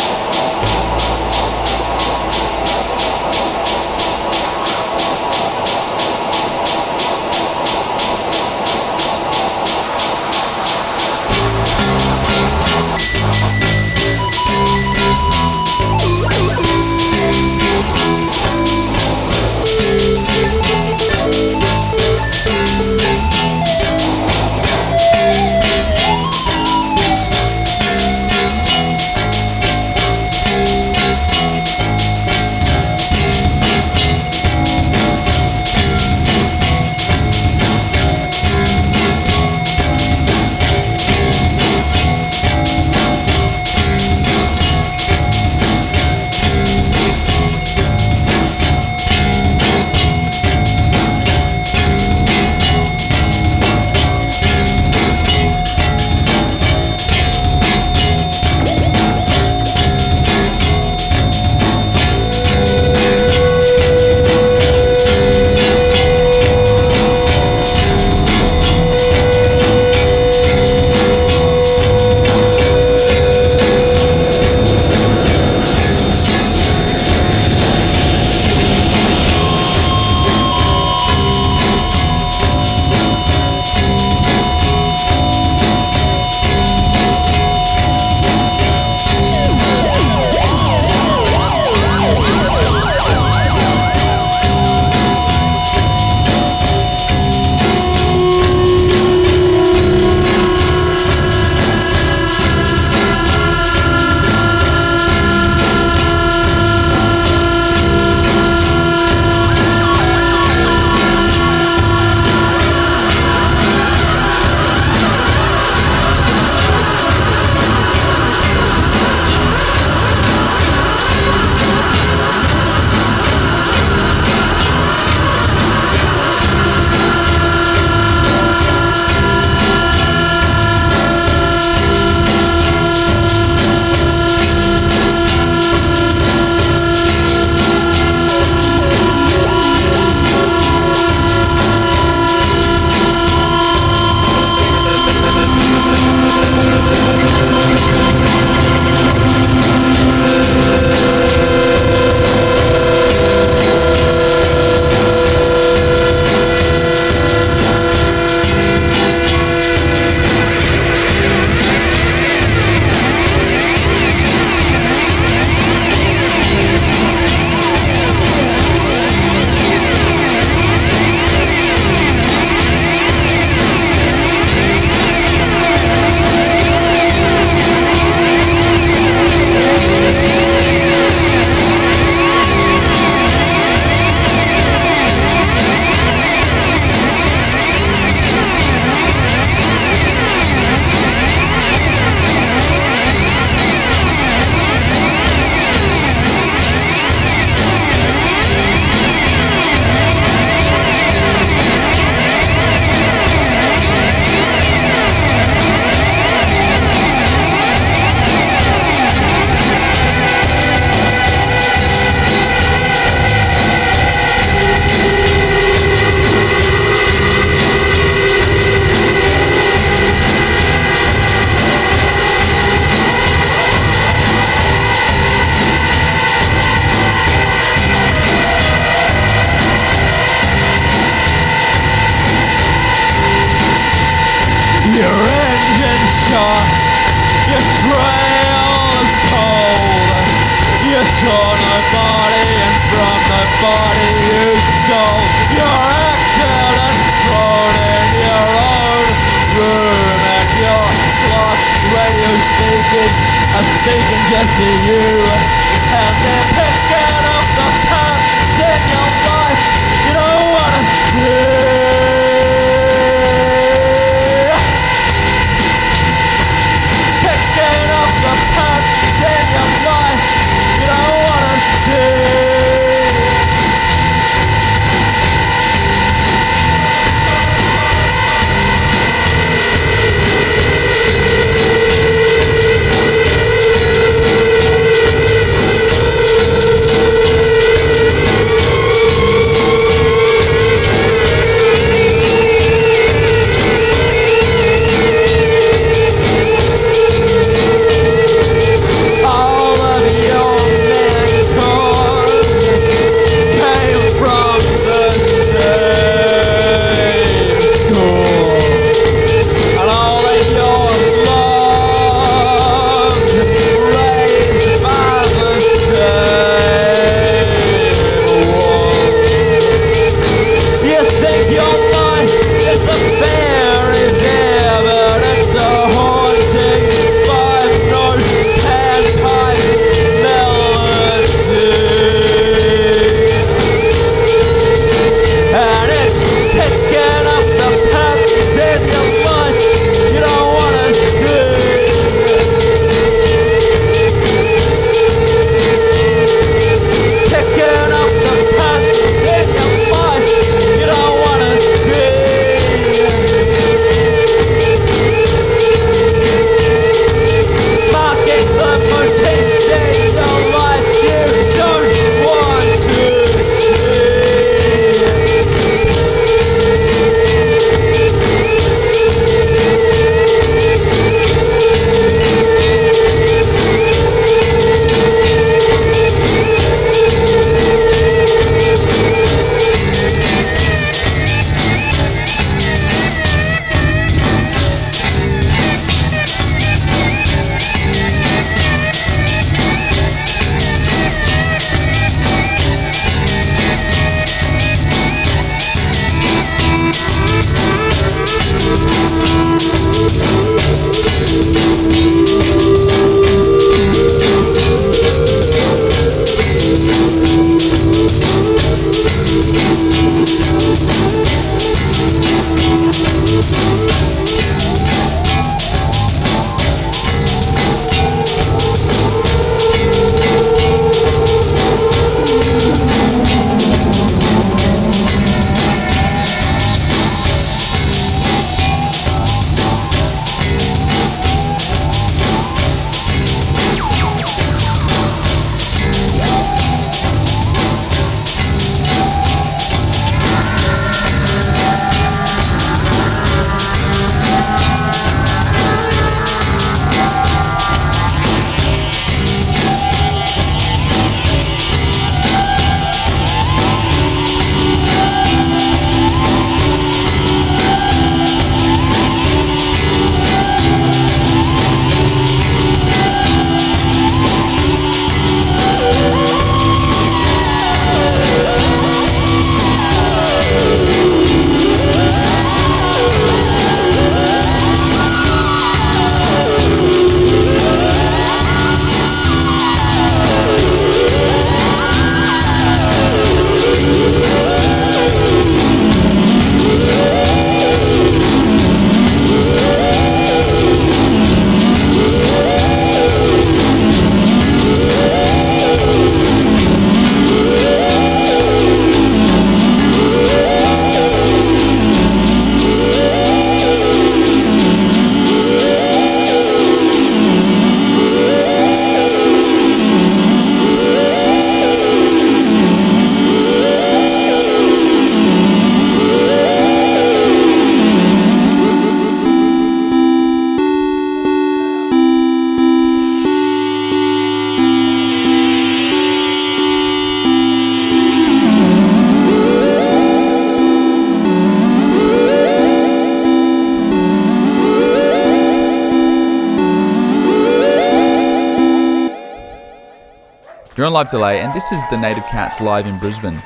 On 540.89 540.95
live 540.95 541.11
delay, 541.11 541.41
and 541.41 541.53
this 541.53 541.70
is 541.70 541.82
the 541.91 541.99
Native 541.99 542.24
Cats 542.24 542.62
live 542.62 542.86
in 542.86 542.99
Brisbane. 542.99 543.43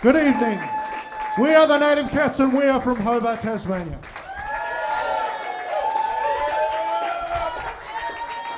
Good 0.00 0.16
evening. 0.16 0.58
We 1.38 1.54
are 1.54 1.66
the 1.66 1.76
Native 1.76 2.10
Cats 2.10 2.40
and 2.40 2.54
we 2.54 2.62
are 2.62 2.80
from 2.80 2.96
Hobart, 2.96 3.42
Tasmania. 3.42 3.98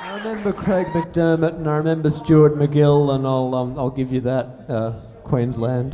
I 0.01 0.15
remember 0.15 0.53
Craig 0.53 0.87
McDermott 0.93 1.57
and 1.57 1.69
I 1.69 1.75
remember 1.75 2.09
Stuart 2.09 2.55
MacGill, 2.55 3.13
and 3.13 3.27
I'll, 3.27 3.53
um, 3.53 3.77
I'll 3.77 3.89
give 3.89 4.13
you 4.13 4.21
that, 4.21 4.69
uh, 4.69 4.93
Queensland. 5.25 5.93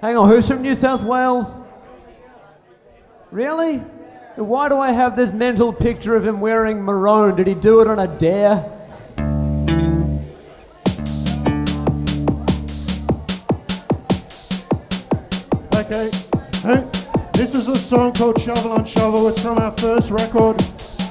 Hang 0.00 0.16
on, 0.16 0.28
who's 0.28 0.48
from 0.48 0.62
New 0.62 0.74
South 0.74 1.04
Wales? 1.04 1.56
Really? 3.30 3.78
Why 4.34 4.68
do 4.68 4.80
I 4.80 4.90
have 4.90 5.14
this 5.14 5.32
mental 5.32 5.72
picture 5.72 6.16
of 6.16 6.26
him 6.26 6.40
wearing 6.40 6.82
maroon? 6.82 7.36
Did 7.36 7.46
he 7.46 7.54
do 7.54 7.80
it 7.80 7.86
on 7.86 8.00
a 8.00 8.08
dare? 8.08 8.80
Called 18.22 18.40
Shovel 18.40 18.70
on 18.70 18.84
Shovel. 18.84 19.26
It's 19.26 19.42
from 19.42 19.58
our 19.58 19.72
first 19.72 20.12
record. 20.12 20.56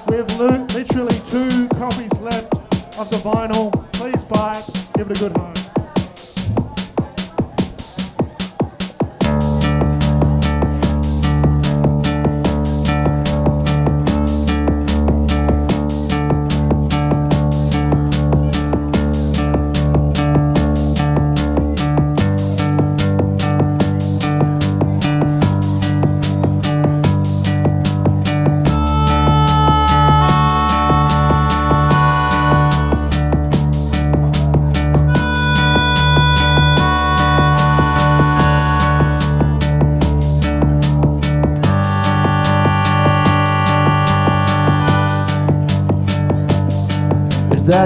We 0.07 0.15
have 0.15 0.39
li- 0.39 0.79
literally 0.79 1.19
two 1.27 1.67
copies 1.77 2.13
left 2.21 2.53
of 2.53 3.09
the 3.09 3.19
vinyl. 3.21 3.91
Please 3.91 4.23
buy 4.23 4.53
it. 4.55 4.91
Give 4.95 5.11
it 5.11 5.17
a 5.17 5.19
good 5.19 5.35
home. 5.35 5.70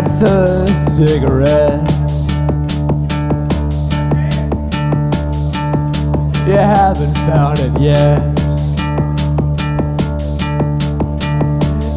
That 0.01 0.19
first 0.19 0.97
cigarette. 0.97 1.89
You 6.45 6.57
haven't 6.57 7.15
found 7.25 7.59
it 7.59 7.79
yet. 7.79 8.21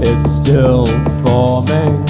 It's 0.00 0.30
still 0.30 0.86
forming. 1.24 2.04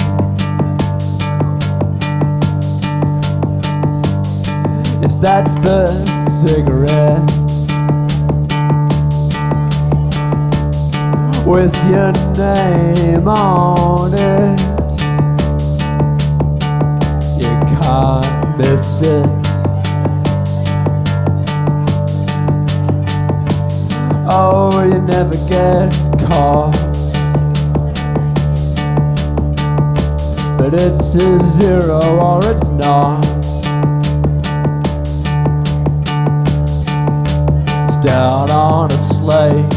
It's 5.03 5.17
that 5.17 5.47
first 5.63 6.05
cigarette. 6.45 7.25
With 11.47 11.75
your 11.89 12.11
name 12.37 13.27
on 13.27 14.13
it. 14.13 14.68
Miss 18.59 19.03
it. 19.03 19.25
Oh, 24.29 24.83
you 24.83 24.99
never 24.99 25.37
get 25.47 25.93
caught. 26.27 26.75
But 30.57 30.73
it's 30.73 31.15
a 31.15 31.39
zero 31.55 32.01
or 32.19 32.39
it's 32.51 32.67
not. 32.67 33.25
It's 37.85 37.95
down 38.05 38.51
on 38.51 38.91
a 38.91 38.97
slate. 39.13 39.73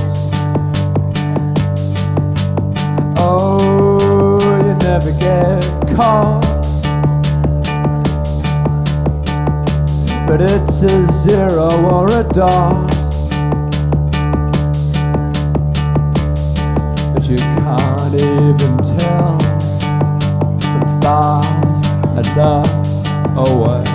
Oh, 3.17 4.41
you 4.67 4.75
never 4.75 5.13
get 5.21 5.97
caught. 5.97 6.52
But 10.33 10.41
it's 10.41 10.83
a 10.83 11.13
zero 11.13 11.69
or 11.93 12.09
a 12.09 12.25
dot. 12.25 12.89
But 17.13 17.29
you 17.29 17.37
can't 17.37 18.15
even 18.15 18.79
tell 18.97 19.39
from 20.59 21.01
far 21.03 21.45
enough 22.19 22.67
away. 23.37 23.92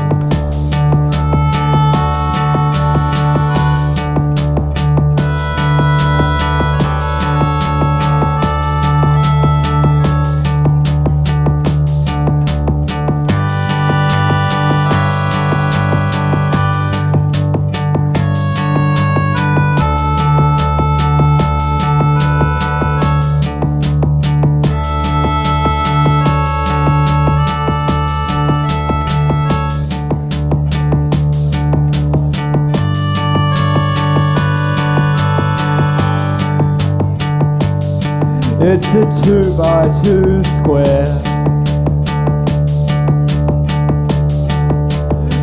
It's 38.69 38.93
a 38.93 39.05
two 39.23 39.43
by 39.57 39.87
two 40.03 40.43
square 40.43 41.07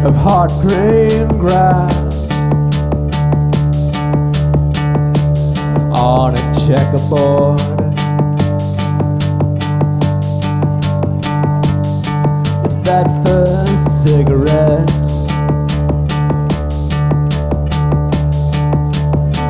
of 0.04 0.14
hot 0.14 0.50
green 0.60 1.38
grass 1.38 2.30
on 5.98 6.34
a 6.34 6.44
checkerboard. 6.66 7.60
It's 12.66 12.76
that 12.84 13.06
first 13.24 14.02
cigarette. 14.02 14.90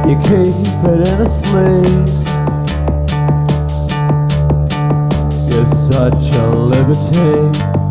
You 0.09 0.15
keep 0.23 0.85
it 0.93 1.09
in 1.09 1.21
a 1.21 1.29
sleeve. 1.29 2.24
Such 5.85 6.35
a 6.37 6.47
liberty. 6.49 7.84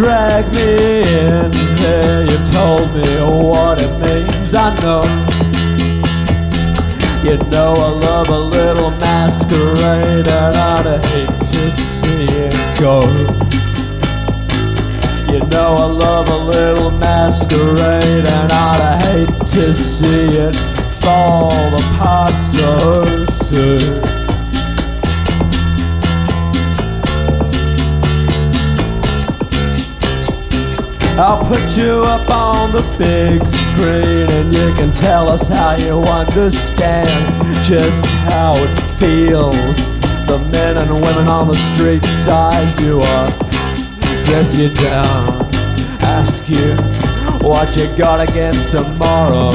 Drag 0.00 0.46
me 0.54 1.02
in 1.02 1.52
here. 1.76 2.22
You 2.24 2.38
told 2.54 2.88
me 2.94 3.04
what 3.20 3.76
it 3.78 3.92
means. 4.00 4.54
I 4.54 4.72
know. 4.80 5.04
You 7.22 7.36
know 7.50 7.74
I 7.76 7.90
love 8.08 8.30
a 8.30 8.38
little 8.38 8.92
masquerade, 8.92 10.26
and 10.26 10.56
I'd 10.56 11.04
hate 11.04 11.28
to 11.52 11.70
see 11.70 12.24
it 12.32 12.80
go. 12.80 13.02
You 15.30 15.44
know 15.50 15.76
I 15.76 15.84
love 15.84 16.28
a 16.28 16.44
little 16.46 16.92
masquerade, 16.92 18.24
and 18.24 18.50
I'd 18.50 19.02
hate 19.02 19.52
to 19.52 19.74
see 19.74 20.38
it 20.46 20.54
fall 21.02 21.52
apart 21.78 22.40
so 22.40 23.04
soon. 23.26 24.09
I'll 31.20 31.44
put 31.44 31.76
you 31.76 32.02
up 32.06 32.30
on 32.30 32.72
the 32.72 32.80
big 32.96 33.46
screen 33.46 34.26
and 34.30 34.54
you 34.54 34.72
can 34.72 34.90
tell 34.94 35.28
us 35.28 35.48
how 35.48 35.76
you 35.76 35.98
understand 35.98 37.10
just 37.62 38.06
how 38.24 38.54
it 38.56 38.70
feels. 38.96 39.76
The 40.26 40.38
men 40.50 40.78
and 40.78 40.90
women 40.90 41.28
on 41.28 41.48
the 41.48 41.58
street 41.74 42.02
size 42.24 42.72
you 42.80 43.02
up, 43.02 43.38
dress 44.24 44.56
you 44.56 44.70
down, 44.70 45.44
ask 46.00 46.48
you 46.48 46.72
what 47.46 47.76
you 47.76 47.86
got 47.98 48.26
against 48.26 48.70
tomorrow. 48.70 49.52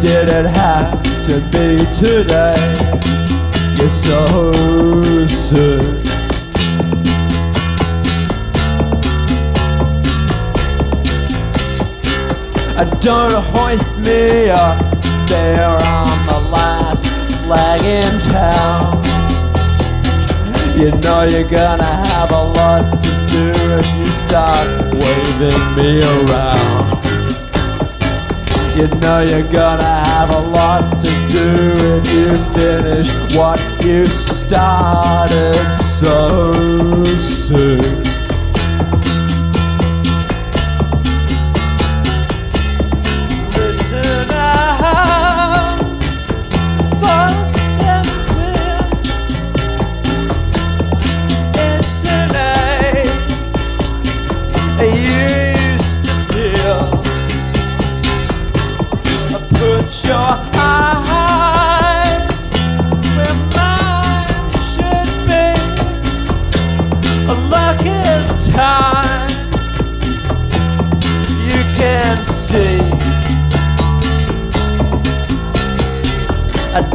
Did 0.00 0.30
it 0.30 0.46
have 0.46 1.02
to 1.26 1.38
be 1.52 1.84
today? 2.00 2.56
You're 3.76 3.90
so 3.90 5.26
soon. 5.28 6.01
Don't 13.00 13.44
hoist 13.52 13.98
me 14.00 14.50
up 14.50 14.78
there 15.28 15.68
on 15.68 16.26
the 16.26 16.48
last 16.50 17.04
flag 17.44 17.84
in 17.84 18.12
town. 18.32 19.02
You 20.76 20.90
know 21.00 21.22
you're 21.22 21.48
gonna 21.48 21.84
have 21.84 22.30
a 22.30 22.42
lot 22.42 22.84
to 23.02 23.10
do 23.30 23.52
if 23.78 23.86
you 23.98 24.04
start 24.26 24.66
waving 24.94 25.62
me 25.76 26.02
around. 26.02 27.02
You 28.76 28.88
know 29.00 29.20
you're 29.20 29.52
gonna 29.52 29.82
have 29.82 30.30
a 30.30 30.40
lot 30.40 30.82
to 31.02 31.10
do 31.30 31.46
if 31.98 32.06
you 32.12 32.36
finish 32.54 33.08
what 33.36 33.60
you 33.84 34.06
started 34.06 35.54
so 35.78 37.04
soon. 37.20 38.01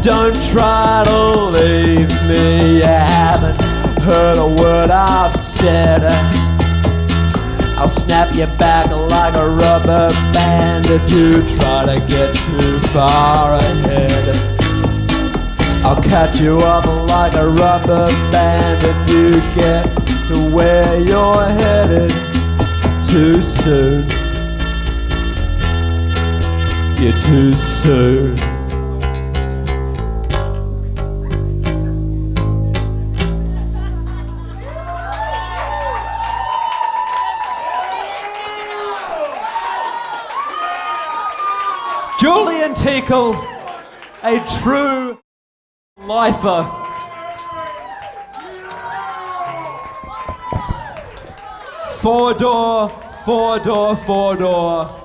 Don't 0.07 0.33
try 0.51 1.03
to 1.05 1.35
leave 1.51 2.07
me. 2.29 2.77
You 2.77 2.83
haven't 2.83 3.59
heard 4.03 4.37
a 4.37 4.47
word 4.47 4.89
I've 4.89 5.35
said. 5.35 6.01
I'll 7.77 7.89
snap 7.89 8.33
you 8.33 8.45
back 8.57 8.89
like 8.89 9.33
a 9.33 9.49
rubber 9.49 10.07
band 10.31 10.85
if 10.85 11.11
you 11.11 11.41
try 11.57 11.87
to 11.87 11.99
get 12.07 12.33
too 12.33 12.79
far 12.93 13.55
ahead. 13.55 14.35
I'll 15.83 16.01
catch 16.01 16.39
you 16.39 16.59
up 16.59 16.85
like 17.09 17.33
a 17.33 17.49
rubber 17.49 18.07
band 18.31 18.79
if 18.85 19.09
you 19.11 19.41
get 19.61 19.83
to 20.29 20.55
where 20.55 21.01
you're 21.01 21.49
headed 21.49 22.11
too 23.09 23.41
soon. 23.41 24.07
You're 26.97 27.11
too 27.11 27.55
soon. 27.55 28.56
A 44.23 44.43
true 44.61 45.19
lifer. 45.99 46.63
Four 51.91 52.33
door, 52.33 52.89
four 53.23 53.59
door, 53.59 53.95
four 53.97 54.35
door. 54.35 55.03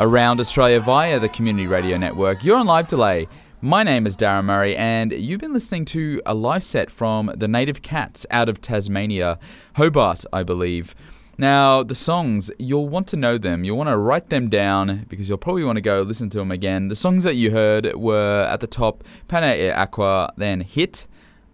around 0.00 0.40
Australia 0.40 0.80
via 0.80 1.20
the 1.20 1.28
Community 1.28 1.68
Radio 1.68 1.96
Network. 1.96 2.42
You're 2.42 2.56
on 2.56 2.66
live 2.66 2.88
delay. 2.88 3.28
My 3.60 3.84
name 3.84 4.06
is 4.06 4.16
Darren 4.16 4.44
Murray, 4.44 4.76
and 4.76 5.12
you've 5.12 5.40
been 5.40 5.54
listening 5.54 5.84
to 5.86 6.20
a 6.26 6.34
live 6.34 6.64
set 6.64 6.90
from 6.90 7.32
the 7.36 7.46
Native 7.46 7.82
Cats 7.82 8.26
out 8.30 8.48
of 8.48 8.60
Tasmania, 8.60 9.38
Hobart, 9.76 10.24
I 10.32 10.42
believe. 10.42 10.94
Now, 11.36 11.82
the 11.82 11.94
songs, 11.94 12.50
you'll 12.58 12.88
want 12.88 13.08
to 13.08 13.16
know 13.16 13.38
them. 13.38 13.64
You'll 13.64 13.76
want 13.76 13.88
to 13.88 13.96
write 13.96 14.30
them 14.30 14.48
down 14.48 15.06
because 15.08 15.28
you'll 15.28 15.38
probably 15.38 15.64
want 15.64 15.76
to 15.76 15.82
go 15.82 16.02
listen 16.02 16.30
to 16.30 16.38
them 16.38 16.52
again. 16.52 16.88
The 16.88 16.96
songs 16.96 17.24
that 17.24 17.34
you 17.34 17.50
heard 17.50 17.94
were 17.96 18.46
at 18.48 18.60
the 18.60 18.68
top 18.68 19.02
Pana 19.26 19.54
e 19.54 19.70
Aqua, 19.70 20.32
then 20.36 20.60
Hit, 20.60 21.06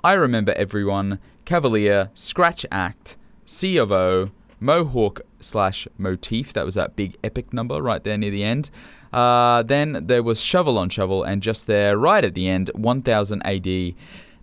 I 0.04 0.12
Remember 0.12 0.52
Everyone, 0.52 1.18
Cavalier, 1.46 2.10
Scratch 2.14 2.66
Act, 2.70 3.16
C 3.46 3.78
of 3.78 3.90
O, 3.90 4.30
Mohawk 4.60 5.22
slash 5.40 5.88
Motif. 5.96 6.52
That 6.52 6.66
was 6.66 6.74
that 6.74 6.94
big 6.94 7.16
epic 7.24 7.52
number 7.54 7.80
right 7.80 8.04
there 8.04 8.18
near 8.18 8.30
the 8.30 8.44
end. 8.44 8.70
Uh, 9.12 9.62
then 9.62 10.06
there 10.06 10.22
was 10.22 10.40
Shovel 10.40 10.78
on 10.78 10.88
Shovel, 10.90 11.24
and 11.24 11.42
just 11.42 11.66
there, 11.66 11.96
right 11.96 12.24
at 12.24 12.34
the 12.34 12.48
end, 12.48 12.70
1000 12.74 13.42
AD. 13.44 13.94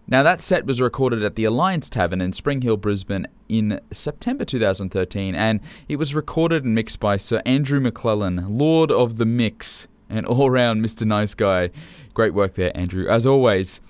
Now, 0.09 0.23
that 0.23 0.39
set 0.39 0.65
was 0.65 0.79
recorded 0.79 1.21
at 1.21 1.35
the 1.35 1.43
Alliance 1.43 1.89
Tavern 1.89 2.21
in 2.21 2.31
Spring 2.31 2.61
Hill, 2.61 2.77
Brisbane 2.77 3.27
in 3.49 3.81
September 3.91 4.45
2013, 4.45 5.35
and 5.35 5.59
it 5.89 5.97
was 5.97 6.15
recorded 6.15 6.63
and 6.63 6.73
mixed 6.73 7.01
by 7.01 7.17
Sir 7.17 7.41
Andrew 7.45 7.81
McClellan, 7.81 8.45
Lord 8.47 8.89
of 8.89 9.17
the 9.17 9.25
Mix, 9.25 9.89
and 10.09 10.25
all 10.25 10.49
round 10.49 10.83
Mr. 10.83 11.05
Nice 11.05 11.33
Guy. 11.33 11.71
Great 12.13 12.33
work 12.33 12.53
there, 12.53 12.71
Andrew, 12.73 13.09
as 13.09 13.27
always. 13.27 13.81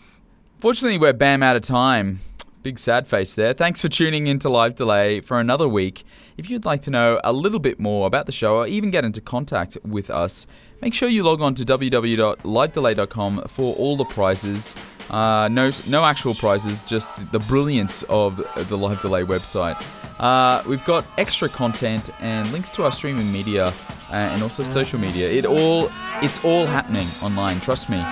Fortunately, 0.60 0.98
we're 0.98 1.14
bam 1.14 1.44
out 1.44 1.56
of 1.56 1.62
time. 1.62 2.20
Big 2.64 2.80
sad 2.80 3.08
face 3.08 3.36
there. 3.36 3.54
Thanks 3.54 3.82
for 3.82 3.88
tuning 3.88 4.28
in 4.28 4.40
to 4.40 4.50
Live 4.50 4.76
Delay 4.76 5.20
for 5.20 5.40
another 5.40 5.68
week. 5.68 6.04
If 6.38 6.50
you'd 6.50 6.66
like 6.66 6.82
to 6.82 6.92
know 6.92 7.22
a 7.24 7.32
little 7.32 7.60
bit 7.60 7.80
more 7.80 8.08
about 8.08 8.26
the 8.26 8.32
show 8.32 8.58
or 8.58 8.68
even 8.68 8.90
get 8.92 9.06
into 9.06 9.22
contact 9.22 9.78
with 9.86 10.10
us, 10.10 10.48
make 10.82 10.94
sure 10.94 11.08
you 11.08 11.24
log 11.24 11.42
on 11.42 11.54
to 11.56 11.64
www.livedelay.com 11.64 13.44
for 13.48 13.76
all 13.76 13.96
the 13.96 14.06
prizes. 14.06 14.76
Uh, 15.10 15.48
no, 15.50 15.70
no 15.88 16.04
actual 16.04 16.34
prizes, 16.36 16.82
just 16.82 17.32
the 17.32 17.40
brilliance 17.40 18.04
of 18.04 18.38
the 18.68 18.78
Live 18.78 19.02
Delay 19.02 19.24
website. 19.24 19.82
Uh, 20.20 20.64
we've 20.68 20.84
got 20.86 21.06
extra 21.18 21.48
content 21.48 22.10
and 22.20 22.52
links 22.52 22.70
to 22.72 22.84
our 22.84 22.92
streaming 22.92 23.32
media 23.32 23.68
uh, 23.68 24.14
and 24.14 24.42
also 24.42 24.64
social 24.64 25.00
media. 25.00 25.30
It 25.30 25.46
all, 25.46 25.90
it's 26.24 26.44
all 26.44 26.66
happening 26.66 27.08
online. 27.22 27.60
Trust 27.62 27.90
me. 27.90 28.04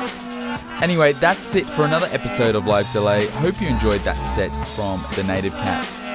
Anyway, 0.81 1.13
that's 1.13 1.55
it 1.55 1.65
for 1.65 1.85
another 1.85 2.07
episode 2.11 2.55
of 2.55 2.65
Live 2.65 2.91
Delay. 2.91 3.27
Hope 3.27 3.59
you 3.61 3.67
enjoyed 3.67 4.01
that 4.01 4.21
set 4.23 4.51
from 4.67 5.03
the 5.15 5.23
Native 5.23 5.53
Cats. 5.53 6.05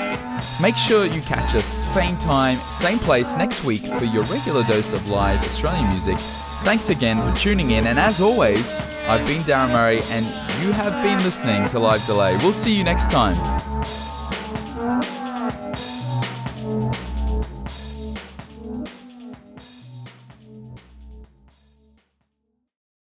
Make 0.60 0.76
sure 0.76 1.04
you 1.04 1.20
catch 1.22 1.54
us 1.54 1.64
same 1.64 2.16
time, 2.18 2.56
same 2.56 2.98
place 2.98 3.36
next 3.36 3.64
week 3.64 3.86
for 3.86 4.04
your 4.04 4.24
regular 4.24 4.62
dose 4.64 4.92
of 4.92 5.06
live 5.08 5.40
Australian 5.40 5.88
music. 5.90 6.18
Thanks 6.62 6.88
again 6.88 7.22
for 7.22 7.34
tuning 7.38 7.72
in, 7.72 7.86
and 7.86 7.98
as 7.98 8.20
always, 8.20 8.74
I've 9.06 9.26
been 9.26 9.42
Darren 9.42 9.72
Murray, 9.72 10.00
and 10.10 10.24
you 10.62 10.72
have 10.72 11.02
been 11.02 11.18
listening 11.18 11.66
to 11.68 11.78
Live 11.78 12.04
Delay. 12.06 12.36
We'll 12.38 12.52
see 12.52 12.72
you 12.72 12.84
next 12.84 13.10
time. 13.10 13.36